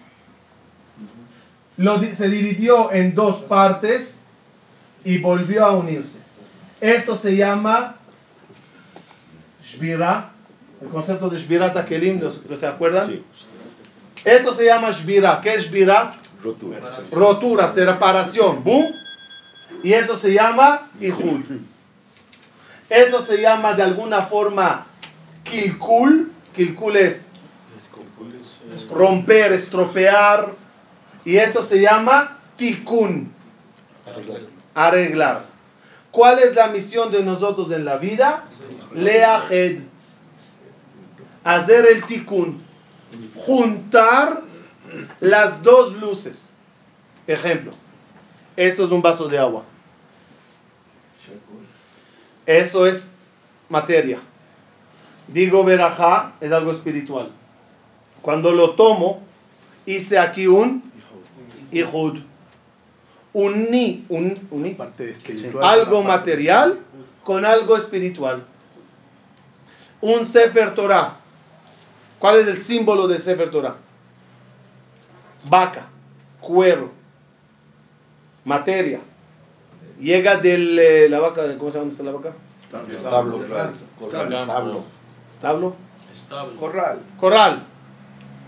[1.80, 4.20] Lo se dividió en dos partes
[5.06, 6.20] y volvió a unirse.
[6.82, 7.96] Esto se llama
[9.64, 10.32] Shvira,
[10.82, 13.08] el concepto de Shvira Takelim, ¿los- los ¿se acuerdan?
[13.08, 13.24] Sí.
[14.26, 15.40] Esto se llama Shvira.
[15.42, 16.16] ¿Qué es Shvira?
[16.44, 16.80] Rotura.
[17.12, 18.94] rotura, separación, boom.
[19.82, 21.44] Y eso se llama Ihud.
[22.90, 24.86] Eso se llama de alguna forma
[25.46, 26.30] Kilkul.
[26.54, 27.26] Kilkul es
[28.92, 30.50] romper, estropear.
[31.26, 33.32] Y esto se llama Tikkun,
[34.74, 35.46] arreglar.
[36.12, 38.46] ¿Cuál es la misión de nosotros en la vida?
[38.94, 39.82] Leahed.
[41.44, 42.64] Hacer el Tikkun.
[43.36, 44.42] Juntar
[45.20, 46.54] las dos luces.
[47.28, 47.74] Ejemplo,
[48.56, 49.64] esto es un vaso de agua.
[52.46, 53.12] Eso es
[53.70, 54.20] materia.
[55.28, 57.30] Digo verajá es algo espiritual.
[58.24, 59.22] Cuando lo tomo,
[59.86, 60.89] hice aquí un
[61.72, 62.20] ihud.
[63.34, 64.76] Uní, un, uní
[65.62, 66.80] algo material
[67.24, 68.44] con algo espiritual.
[70.02, 71.18] Un Sefer Torah.
[72.18, 73.76] ¿Cuál es el símbolo de Sefer Torah?
[75.48, 75.88] vaca,
[76.40, 76.92] cuero,
[78.44, 79.00] materia.
[80.00, 82.34] Llega del eh, la vaca, ¿cómo se llama dónde está la vaca?
[82.62, 83.44] Establo.
[84.00, 84.84] Establo.
[85.34, 85.76] Establo.
[86.12, 86.56] Estable.
[86.56, 87.00] Corral.
[87.20, 87.64] Corral.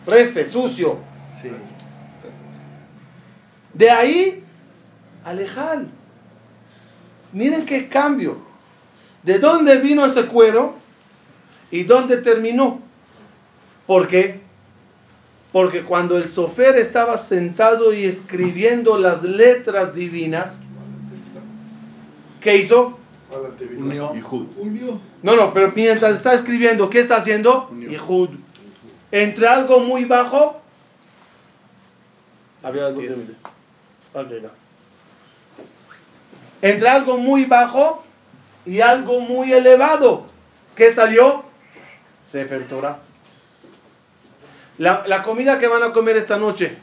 [0.05, 0.97] refe, sucio.
[3.73, 4.43] De ahí,
[5.23, 5.87] alejal.
[7.33, 8.37] Miren qué cambio.
[9.23, 10.75] ¿De dónde vino ese cuero
[11.69, 12.81] y dónde terminó?
[13.87, 14.41] ¿Por qué?
[15.51, 20.57] Porque cuando el sofer estaba sentado y escribiendo las letras divinas,
[22.39, 22.97] ¿qué hizo?
[24.57, 24.99] Unió.
[25.23, 27.69] No, no, pero mientras está escribiendo, ¿qué está haciendo?
[27.77, 28.29] Yehud.
[29.11, 30.61] Entre algo muy bajo.
[32.63, 33.33] Había algo que me dice.
[33.33, 34.00] Ok, no.
[36.61, 38.03] Entre algo muy bajo
[38.65, 40.27] y algo muy elevado.
[40.75, 41.43] ¿Qué salió?
[42.23, 42.99] Sefer Torah.
[44.77, 46.77] La, la comida que van a comer esta noche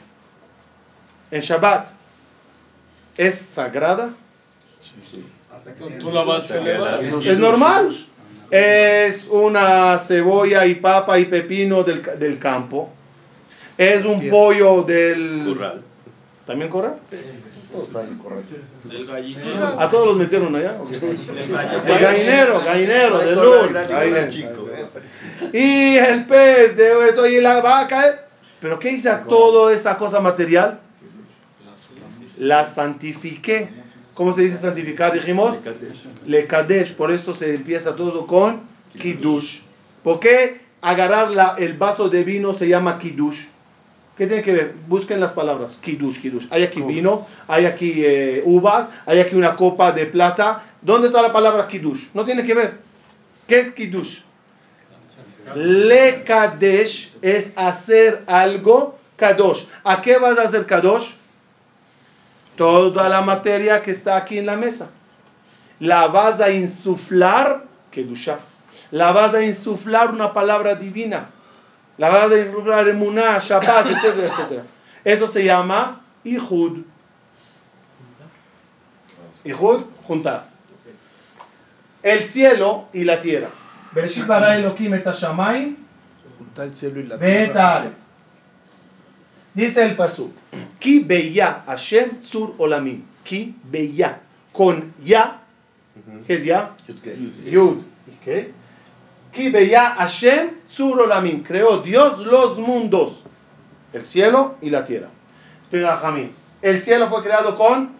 [1.31, 1.89] en Shabbat
[3.17, 4.13] es sagrada.
[5.99, 6.99] Tú la vas a celebrar.
[7.01, 7.95] Es normal.
[8.51, 12.89] Es una cebolla y papa y pepino del, del campo.
[13.77, 15.79] Es un pollo del...
[16.49, 16.95] ¿También corral?
[17.71, 18.55] Todo está en correcto.
[18.89, 19.79] El gallinero.
[19.79, 20.77] ¿A todos los metieron allá?
[20.81, 20.95] ¿O qué?
[20.95, 24.29] El El gallinero, gallinero, de luz.
[24.29, 24.67] Chico.
[25.53, 28.07] Y el pez de esto y la vaca.
[28.07, 28.15] ¿eh?
[28.61, 30.79] ¿Pero qué hice a toda esa cosa material?
[32.39, 33.69] La santifiqué.
[34.15, 35.13] ¿Cómo se dice santificar?
[35.13, 35.55] Dijimos.
[36.25, 36.95] Le kadesh.
[36.95, 38.61] Por eso se empieza todo con
[38.99, 39.59] kiddush.
[40.03, 43.45] ¿Por qué agarrar la- el vaso de vino se llama kiddush?
[44.19, 44.75] ¿Qué tiene que ver?
[44.89, 45.77] Busquen las palabras.
[45.81, 46.45] Kiddush, kiddush.
[46.49, 50.61] Hay aquí vino, hay aquí eh, uvas, hay aquí una copa de plata.
[50.81, 52.07] ¿Dónde está la palabra kiddush?
[52.13, 52.79] No tiene que ver.
[53.47, 54.19] ¿Qué es kiddush?
[55.55, 59.63] Le kadesh es hacer algo kadosh.
[59.85, 61.11] ¿A qué vas a hacer kadosh?
[62.57, 64.89] Toda la materia que está aquí en la mesa.
[65.79, 68.39] La vas a insuflar kedusha.
[68.91, 71.29] La vas a insuflar una palabra divina.
[71.99, 74.63] La verdad de involucrar emuná, Shabbat, etcétera, etcétera.
[75.03, 76.85] Eso se llama Ihud.
[79.43, 80.45] Ihud, juntar.
[82.01, 83.49] El cielo y la tierra.
[83.91, 85.75] Bereshit bara Elohim et Hashamayim.
[86.37, 87.91] Juntar el cielo y la tierra.
[89.53, 90.31] Dice el pasuk.
[90.79, 93.03] Ki beya Hashem tzur olamim.
[93.25, 94.21] Ki beya.
[94.53, 95.41] Con ya.
[96.25, 96.71] ¿Qué es ya?
[97.43, 97.83] Yud.
[98.23, 98.53] ¿Qué?
[99.31, 101.43] Ki beya Hashem tzur olamim.
[101.43, 103.23] Creó Dios los mundos.
[103.93, 105.09] El cielo y la tierra.
[105.59, 106.31] Explica Jamín.
[106.61, 107.91] El cielo fue creado con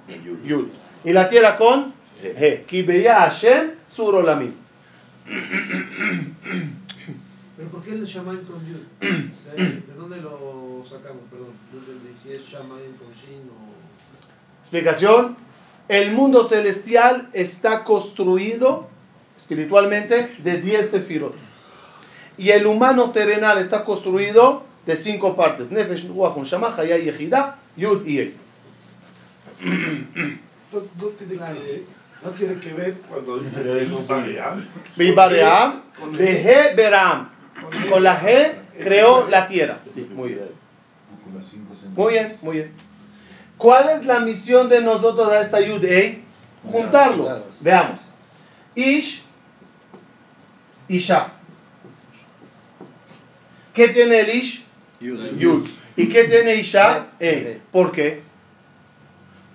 [0.44, 0.68] Yud.
[1.04, 2.66] Y la tierra con He.
[2.68, 4.54] Ki beya Hashem tzur olamim.
[7.58, 8.84] ¿Pero por qué el Shamaim con Yud?
[9.02, 11.24] ¿De, de dónde lo sacamos?
[11.30, 13.70] Perdón, no entendí si es Shamaim con Shin o...
[14.62, 15.36] Explicación.
[15.90, 18.88] El mundo celestial está construido
[19.40, 21.34] espiritualmente de 10 sefirot.
[22.38, 25.72] Y el humano terrenal está construido de cinco partes.
[25.72, 28.36] Nefesh, Ruach, Neshama, Chaya y Yehida, Yud y.
[30.72, 31.86] No, no tiene que,
[32.24, 33.64] no tiene que ver cuando dice
[34.08, 34.68] Baream.
[34.96, 35.82] Bibaream,
[36.12, 37.30] Behe Beram.
[37.90, 39.80] Con la G creó la tierra.
[39.94, 40.50] Sí, muy bien.
[41.96, 42.72] Muy bien, muy bien.
[43.58, 46.24] ¿Cuál es la misión de nosotros a esta Yud Ei?
[46.72, 47.44] Juntarlo.
[47.60, 48.00] Veamos.
[48.76, 49.24] Ish,
[50.90, 51.34] Isha.
[53.74, 54.66] ¿Qué tiene el Ish?
[55.00, 55.68] Yud.
[55.96, 57.08] ¿Y qué tiene Isha?
[57.20, 57.62] Ei.
[57.72, 58.22] ¿Por qué?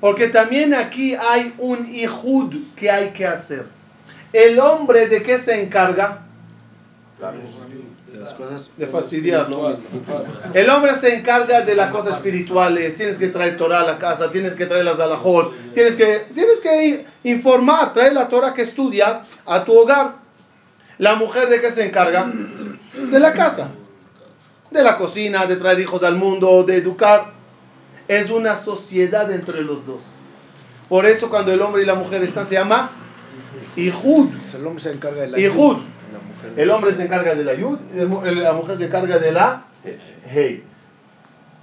[0.00, 3.66] Porque también aquí hay un Ihud que hay que hacer.
[4.32, 6.22] El hombre de qué se encarga?
[8.12, 9.78] De las cosas De fastidiarlo.
[10.52, 12.96] El hombre se encarga de las cosas espirituales.
[12.96, 16.60] Tienes que traer Torah a la casa, tienes que traer las alajot, tienes que, tienes
[16.60, 20.23] que informar, traer la Torah que estudias a tu hogar.
[20.98, 22.30] La mujer de qué se encarga?
[23.10, 23.68] De la casa,
[24.70, 27.32] de la cocina, de traer hijos al mundo, de educar.
[28.06, 30.04] Es una sociedad entre los dos.
[30.88, 32.90] Por eso cuando el hombre y la mujer están se llama
[33.76, 34.28] Ihud.
[34.54, 35.82] El hombre se encarga de la mujer
[36.56, 39.64] El hombre se encarga de la yud la mujer se encarga de la
[40.26, 40.62] hey.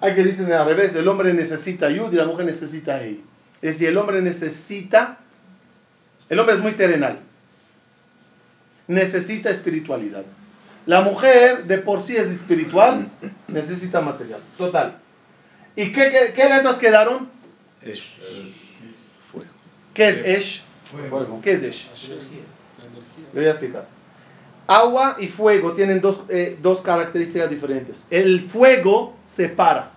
[0.01, 3.23] Hay que dicen al revés, el hombre necesita yud y la mujer necesita hey.
[3.61, 5.19] Es decir, el hombre necesita,
[6.27, 7.19] el hombre es muy terrenal,
[8.87, 10.23] necesita espiritualidad.
[10.85, 13.09] La mujer de por sí es espiritual,
[13.47, 14.41] necesita material.
[14.57, 14.97] Total.
[15.75, 17.29] ¿Y qué, qué, qué letras quedaron?
[19.93, 20.63] ¿Qué es Esh?
[20.83, 21.39] Fuego.
[21.41, 21.89] ¿Qué es Esh?
[23.33, 23.85] Le voy a explicar.
[24.67, 28.05] Agua y fuego tienen dos, eh, dos características diferentes.
[28.09, 29.91] El fuego separa.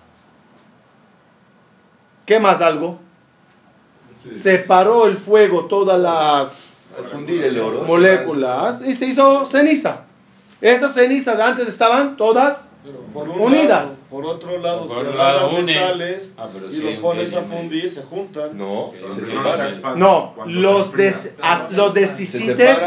[2.27, 2.99] ¿Qué más algo?
[4.33, 7.83] Separó el fuego todas las Al fundir el oro.
[7.87, 10.01] moléculas y se hizo ceniza.
[10.61, 13.69] Esas cenizas antes estaban todas Pero por un unidas.
[13.87, 15.75] lado, por otro lado, Por si un lado agarras une.
[15.75, 18.57] metales Ah, pero y sí, los pones a fundir, se juntan.
[18.57, 19.67] No, se no los separan.
[19.69, 20.01] expande.
[20.01, 22.79] No, Cuando los, se des, as- los Se desicites,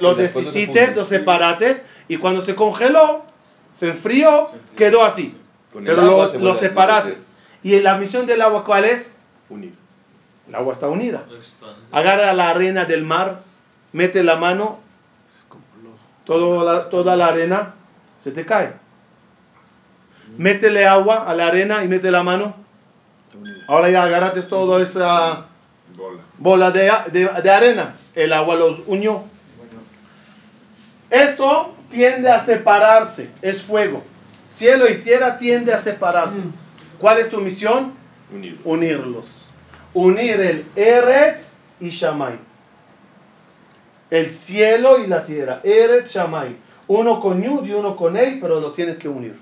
[0.00, 3.22] los se desicites, los separates, y cuando se congeló,
[3.74, 5.34] se enfrió, quedó así.
[5.72, 7.24] Pero los, se los separates.
[7.62, 9.12] ¿Y la misión del agua cuál es?
[9.50, 9.74] Unir.
[10.48, 11.24] El agua está unida.
[11.92, 13.40] Agarra la arena del mar,
[13.92, 14.80] mete la mano,
[16.24, 17.74] todo la- toda la arena
[18.20, 18.72] se te cae.
[20.36, 22.54] Métele agua a la arena y mete la mano.
[23.66, 25.46] Ahora ya agarraste toda esa
[26.38, 26.70] Bola.
[26.70, 27.96] de, de- de arena.
[28.14, 29.24] El agua los unió.
[31.10, 34.02] Esto tiende a separarse, es fuego.
[34.50, 36.40] Cielo y tierra tiende a separarse.
[36.98, 37.92] ¿Cuál es tu misión?
[38.34, 38.60] Unir.
[38.64, 39.44] Unirlos.
[39.98, 42.38] Unir el Eretz y Shamay.
[44.10, 45.60] El cielo y la tierra.
[45.64, 46.54] Eretz, Shamay.
[46.86, 49.36] Uno con Yud y uno con Ei, pero lo tienes que unir.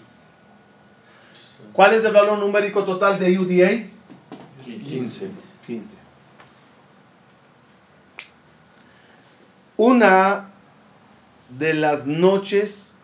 [1.74, 3.90] ¿Cuál es el valor numérico total de Yud y Ei?
[4.64, 5.28] 15.
[5.66, 5.96] 15.
[9.76, 10.48] Una
[11.50, 12.96] de las noches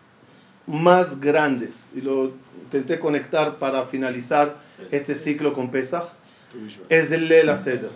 [0.65, 2.31] más grandes, y lo
[2.63, 4.55] intenté conectar para finalizar
[4.89, 6.09] este ciclo con Pesach,
[6.89, 7.91] es el Leil Seder.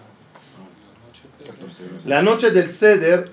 [2.06, 3.32] La noche del Seder,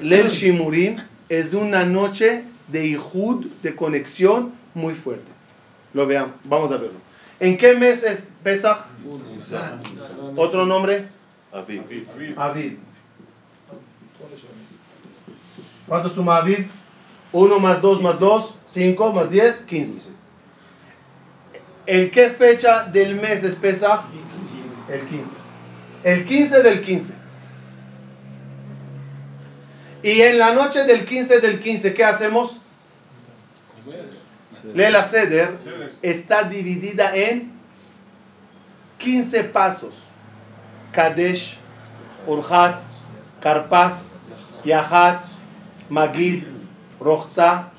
[0.00, 0.98] Leil Shimurim,
[1.28, 5.30] es una noche de Ihud, de conexión muy fuerte.
[5.94, 6.98] Lo veamos, vamos a verlo.
[7.40, 8.86] ¿En qué mes es Pesach?
[10.36, 11.08] ¿Otro nombre?
[11.52, 11.82] Aviv.
[12.36, 12.78] Aviv.
[15.86, 16.68] ¿Cuánto suma Aviv?
[17.32, 20.08] 1 más 2 más 2, 5 más 10, 15.
[21.86, 24.00] ¿En qué fecha del mes es Pesach?
[24.88, 25.24] El 15.
[26.04, 27.12] El 15 del 15.
[30.02, 32.60] Y en la noche del 15 del 15, ¿qué hacemos?
[34.74, 35.56] Lela Seder
[36.02, 37.52] está dividida en
[38.98, 39.94] 15 pasos.
[40.92, 41.58] Kadesh,
[42.26, 43.02] Urhatz,
[43.40, 44.14] Karpas,
[44.64, 45.38] Yahatz,
[45.88, 46.44] Magid,
[47.00, 47.70] Rochza,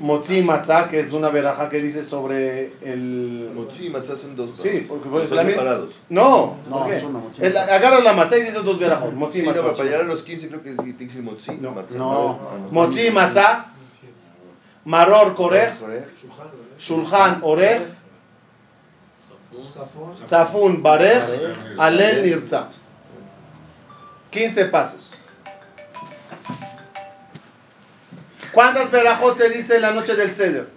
[0.00, 3.50] Motzi Matzah, que es una veraja que dice sobre el...
[3.54, 4.50] Motzi y matzah son dos.
[4.62, 5.94] Sí, porque pues, son separados.
[6.08, 7.74] No, No, ¿por es una motzi Es la- matzah.
[7.76, 9.14] agarras la matzah y dices dos verajos.
[9.14, 9.62] Motzi Sí, no, Matzah.
[9.62, 11.52] pero para llegar a los 15 creo que tiene que decir motzi.
[11.60, 11.70] No.
[11.72, 11.96] matzah.
[11.98, 12.38] No.
[12.70, 13.66] Motzi Matzah,
[14.84, 15.74] Maror Korech,
[16.78, 17.82] Shulchan Orech,
[20.28, 21.22] Zafun Barech,
[21.78, 22.68] Alel Nirza.
[24.30, 25.10] 15 pasos.
[28.56, 30.68] ¿Cuántas verajot se dice en la noche del Seder?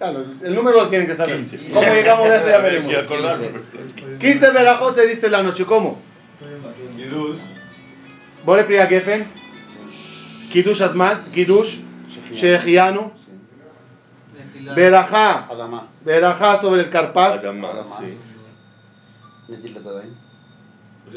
[0.00, 1.44] Ya lo- El número lo tienen que saber.
[1.72, 2.48] ¿Cómo llegamos a eso?
[2.48, 2.90] Ya veremos.
[2.90, 3.50] Sí, acordarme.
[4.20, 5.64] 15 verajot se dice en la noche.
[5.64, 6.02] ¿Cómo?
[6.96, 7.38] Kiddush.
[8.44, 9.26] Bore Priya Gefen,
[10.52, 11.78] Kiddush Asman, Kiddush,
[12.32, 13.12] Shechianu,
[14.74, 15.86] Berajá, Adama.
[16.04, 17.96] Berajá sobre el Karpaz, Adama, Adama.
[18.00, 18.18] sí.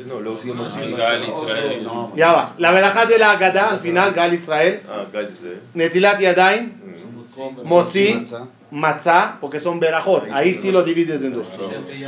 [0.06, 0.54] No, luego sigue.
[0.54, 0.86] Ay, matzah.
[0.98, 1.84] Gal Israel.
[1.84, 2.54] No, ya va.
[2.58, 5.62] La Berajá de la Agadá, al final, Gal Israel, Ah, Gal Israel.
[5.74, 7.64] Netilat Yadayim, Mm.
[7.66, 8.48] Motzi, Matzah.
[8.72, 10.26] Matzah, porque son Berajot.
[10.32, 11.48] Ahí sí lo divides en dos.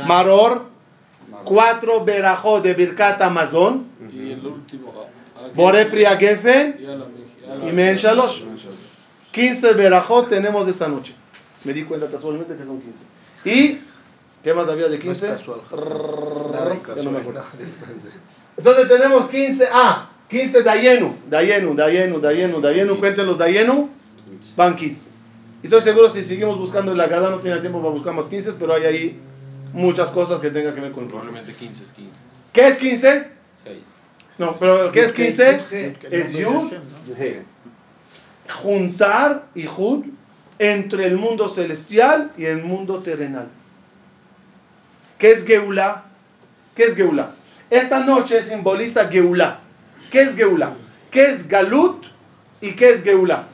[0.06, 0.70] Maror.
[1.44, 4.92] Cuatro Berajot de Birkat Amazon, Y el último.
[4.96, 5.84] ah.
[5.90, 6.76] Priya Gefen
[7.68, 8.42] Y Men Shalosh.
[9.32, 11.14] 15 Berajot tenemos esta noche.
[11.64, 13.04] Me di cuenta casualmente que son 15.
[13.44, 13.78] ¿Y
[14.42, 15.26] qué más había de 15?
[16.96, 17.42] Ya no me acuerdo.
[18.56, 23.88] Entonces tenemos 15, ah, 15 Dayenu, Dayenu, Dayenu, Dayenu, Dayenu, cuenten los Dayenu,
[24.56, 25.10] van 15.
[25.62, 28.26] Y estoy seguro si seguimos buscando en la Gada no tiene tiempo para buscar más
[28.26, 29.20] 15, pero hay ahí
[29.72, 31.18] muchas cosas que tengan que ver con 15.
[31.18, 32.12] Probablemente 15 es 15.
[32.52, 33.28] ¿Qué es 15?
[33.64, 33.78] 6.
[34.38, 35.60] No, pero ¿qué es 15?
[35.70, 35.96] Yud-He.
[36.10, 36.72] Es Yud.
[38.62, 40.06] Juntar y Jud
[40.58, 43.48] entre el mundo celestial y el mundo terrenal.
[45.22, 46.02] ¿Qué es Geula?
[46.74, 47.30] ¿Qué es Geula?
[47.70, 49.60] Esta noche simboliza Geula.
[50.10, 50.74] ¿Qué es Geula?
[51.12, 52.06] ¿Qué es Galut
[52.60, 53.46] y qué es Geula?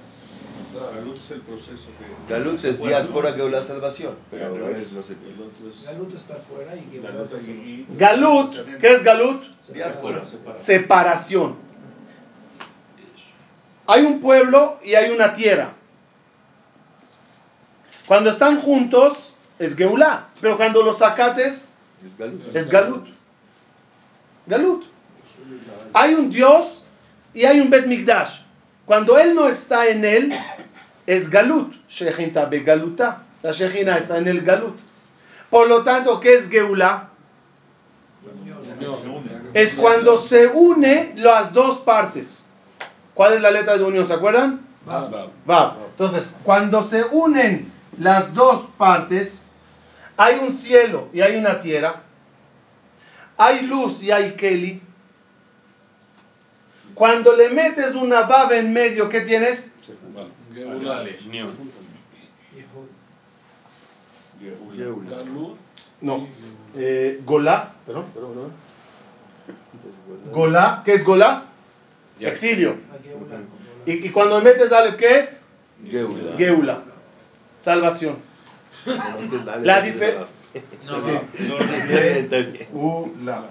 [0.94, 2.32] Galut es el proceso que.
[2.32, 4.14] Galut es diáspora la salvación.
[4.30, 4.86] Pero revés.
[4.86, 5.12] es, no sé.
[5.12, 5.84] El otro es.
[5.84, 9.42] Galut está afuera y Geulá Galut Galut, ¿qué es Galut?
[9.70, 10.22] Diáspora.
[10.56, 11.56] Separación.
[13.86, 15.74] Hay un pueblo y hay una tierra.
[18.06, 19.27] Cuando están juntos
[19.58, 21.66] es Geulá, pero cuando los sacates
[22.04, 22.56] Es Galut.
[22.56, 23.06] es Galut.
[24.46, 24.84] Galut.
[25.92, 26.84] Hay un Dios
[27.34, 28.40] y hay un Bet Mikdash.
[28.86, 30.32] Cuando él no está en él,
[31.06, 31.74] es Galut.
[31.88, 33.22] Shechinta Begaluta.
[33.42, 34.76] La Shechina está en el Galut.
[35.50, 37.08] Por lo tanto, ¿qué es Geulá?
[39.54, 42.44] Es cuando se une las dos partes.
[43.14, 44.06] ¿Cuál es la letra de unión?
[44.06, 44.60] ¿Se acuerdan?
[45.44, 45.74] Vav.
[45.90, 49.44] Entonces, cuando se unen las dos partes,
[50.18, 52.02] hay un cielo y hay una tierra,
[53.36, 54.82] hay luz y hay Kelly.
[56.94, 59.72] Cuando le metes una Vav en medio, ¿qué tienes?
[66.00, 66.26] No.
[66.76, 68.52] Eh, Golá, perdón, perdón, perdón.
[70.32, 71.44] Golá, ¿qué es Golá?
[72.32, 72.76] Exilio.
[73.86, 75.40] Y, y cuando metes Aleph, ¿qué es?
[75.88, 76.36] Geula.
[76.36, 76.82] Geula.
[77.60, 78.27] Salvación.
[79.62, 80.26] La diferencia.
[80.86, 81.20] No, no.
[82.70, 83.44] Geula.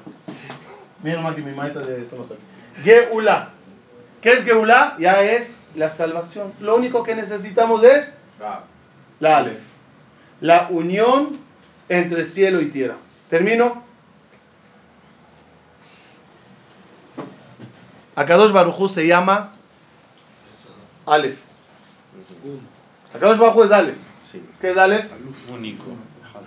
[1.04, 2.44] Mira nomás que mi maestra de esto no está aquí.
[2.84, 3.52] Geula.
[4.22, 4.96] ¿Qué es Geula?
[5.00, 6.54] Ya es la salvación.
[6.60, 8.18] Lo único que necesitamos es
[9.20, 9.60] la Aleph.
[10.42, 11.40] La unión
[11.90, 12.96] entre cielo y tierra.
[13.30, 13.84] ¿Termino?
[18.16, 19.54] Akadosh Baruj se llama
[21.06, 21.38] Aleph.
[23.14, 24.07] Akadosh Baruj es Aleph.
[24.62, 25.06] ¿Qué es Aleph?
[25.54, 25.86] Único.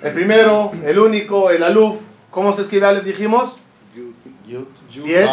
[0.03, 1.97] El primero, el único, el Aluf.
[2.31, 3.05] ¿Cómo se escribe Aleph?
[3.05, 3.57] Dijimos.
[5.05, 5.29] 10,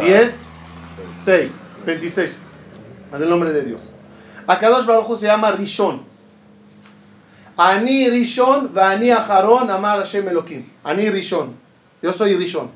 [0.00, 0.34] 10,
[1.24, 1.52] 6,
[1.86, 2.30] 26.
[2.30, 3.82] Es el nombre de Dios.
[4.46, 6.02] Akadosh Baruj se llama Rishon.
[7.56, 10.64] Ani Rishon, Vani Aharon, Amar Hashem Elohim.
[10.84, 11.54] Ani Rishon.
[12.02, 12.70] Yo soy Rishon.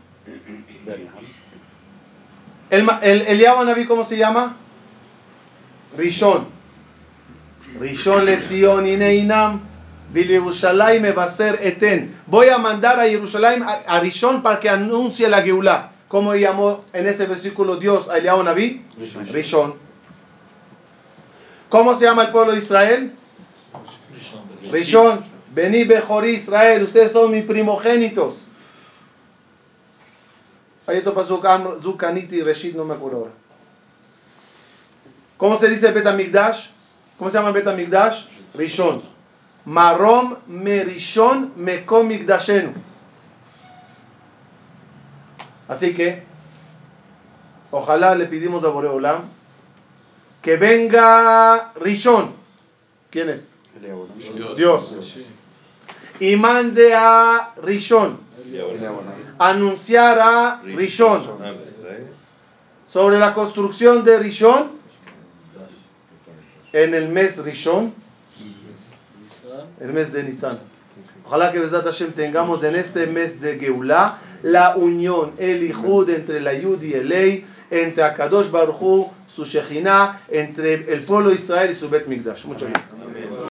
[2.70, 4.56] El, ma- el Eliyahu Naví, ¿cómo se llama?
[5.96, 6.46] Rishon.
[7.78, 9.60] Rishon Letzion Ineinam.
[11.62, 12.14] Eten.
[12.26, 15.90] Voy a mandar a Jerusalén a, Rishon para que anuncie la Geulah.
[16.08, 18.82] ¿Cómo llamó en ese versículo Dios a Eliyahu Naví?
[19.32, 19.74] Rishon.
[21.68, 23.12] ¿Cómo se llama el pueblo de Israel?
[24.70, 25.24] Rishon.
[25.52, 26.82] Vení Bejori Israel.
[26.84, 28.36] Ustedes son mis primogénitos.
[30.86, 33.32] Pasuk, Am- Zukaniti, Reshit, no me acuerdo ahora.
[35.38, 36.68] ¿Cómo se dice el Betamigdash?
[37.18, 38.26] ¿Cómo se llama el Betamigdash?
[38.54, 39.02] Rishon.
[39.66, 42.74] Marom merishon mekom migdashenu.
[45.68, 46.22] Así que,
[47.70, 49.22] ojalá le pedimos a Boreolam
[50.42, 52.32] que venga Rishon.
[53.10, 53.50] ¿Quién es?
[54.56, 55.16] Dios.
[56.20, 58.20] Y mande a Rishon.
[59.38, 61.22] Anunciar a Rishon
[62.84, 64.83] sobre la construcción de Rishon
[66.74, 67.94] en el mes Rishon,
[69.80, 70.58] el mes de Nisan.
[71.24, 76.40] Ojalá que Besat Hashem tengamos en este mes de Geulah la unión, el Ijud entre
[76.40, 81.36] la Yud y el Ley, entre Akadosh Baruch Hu, su Shekhinah, entre el pueblo de
[81.36, 82.44] Israel y su Bet Mikdash.
[82.44, 83.50] Muchas gracias.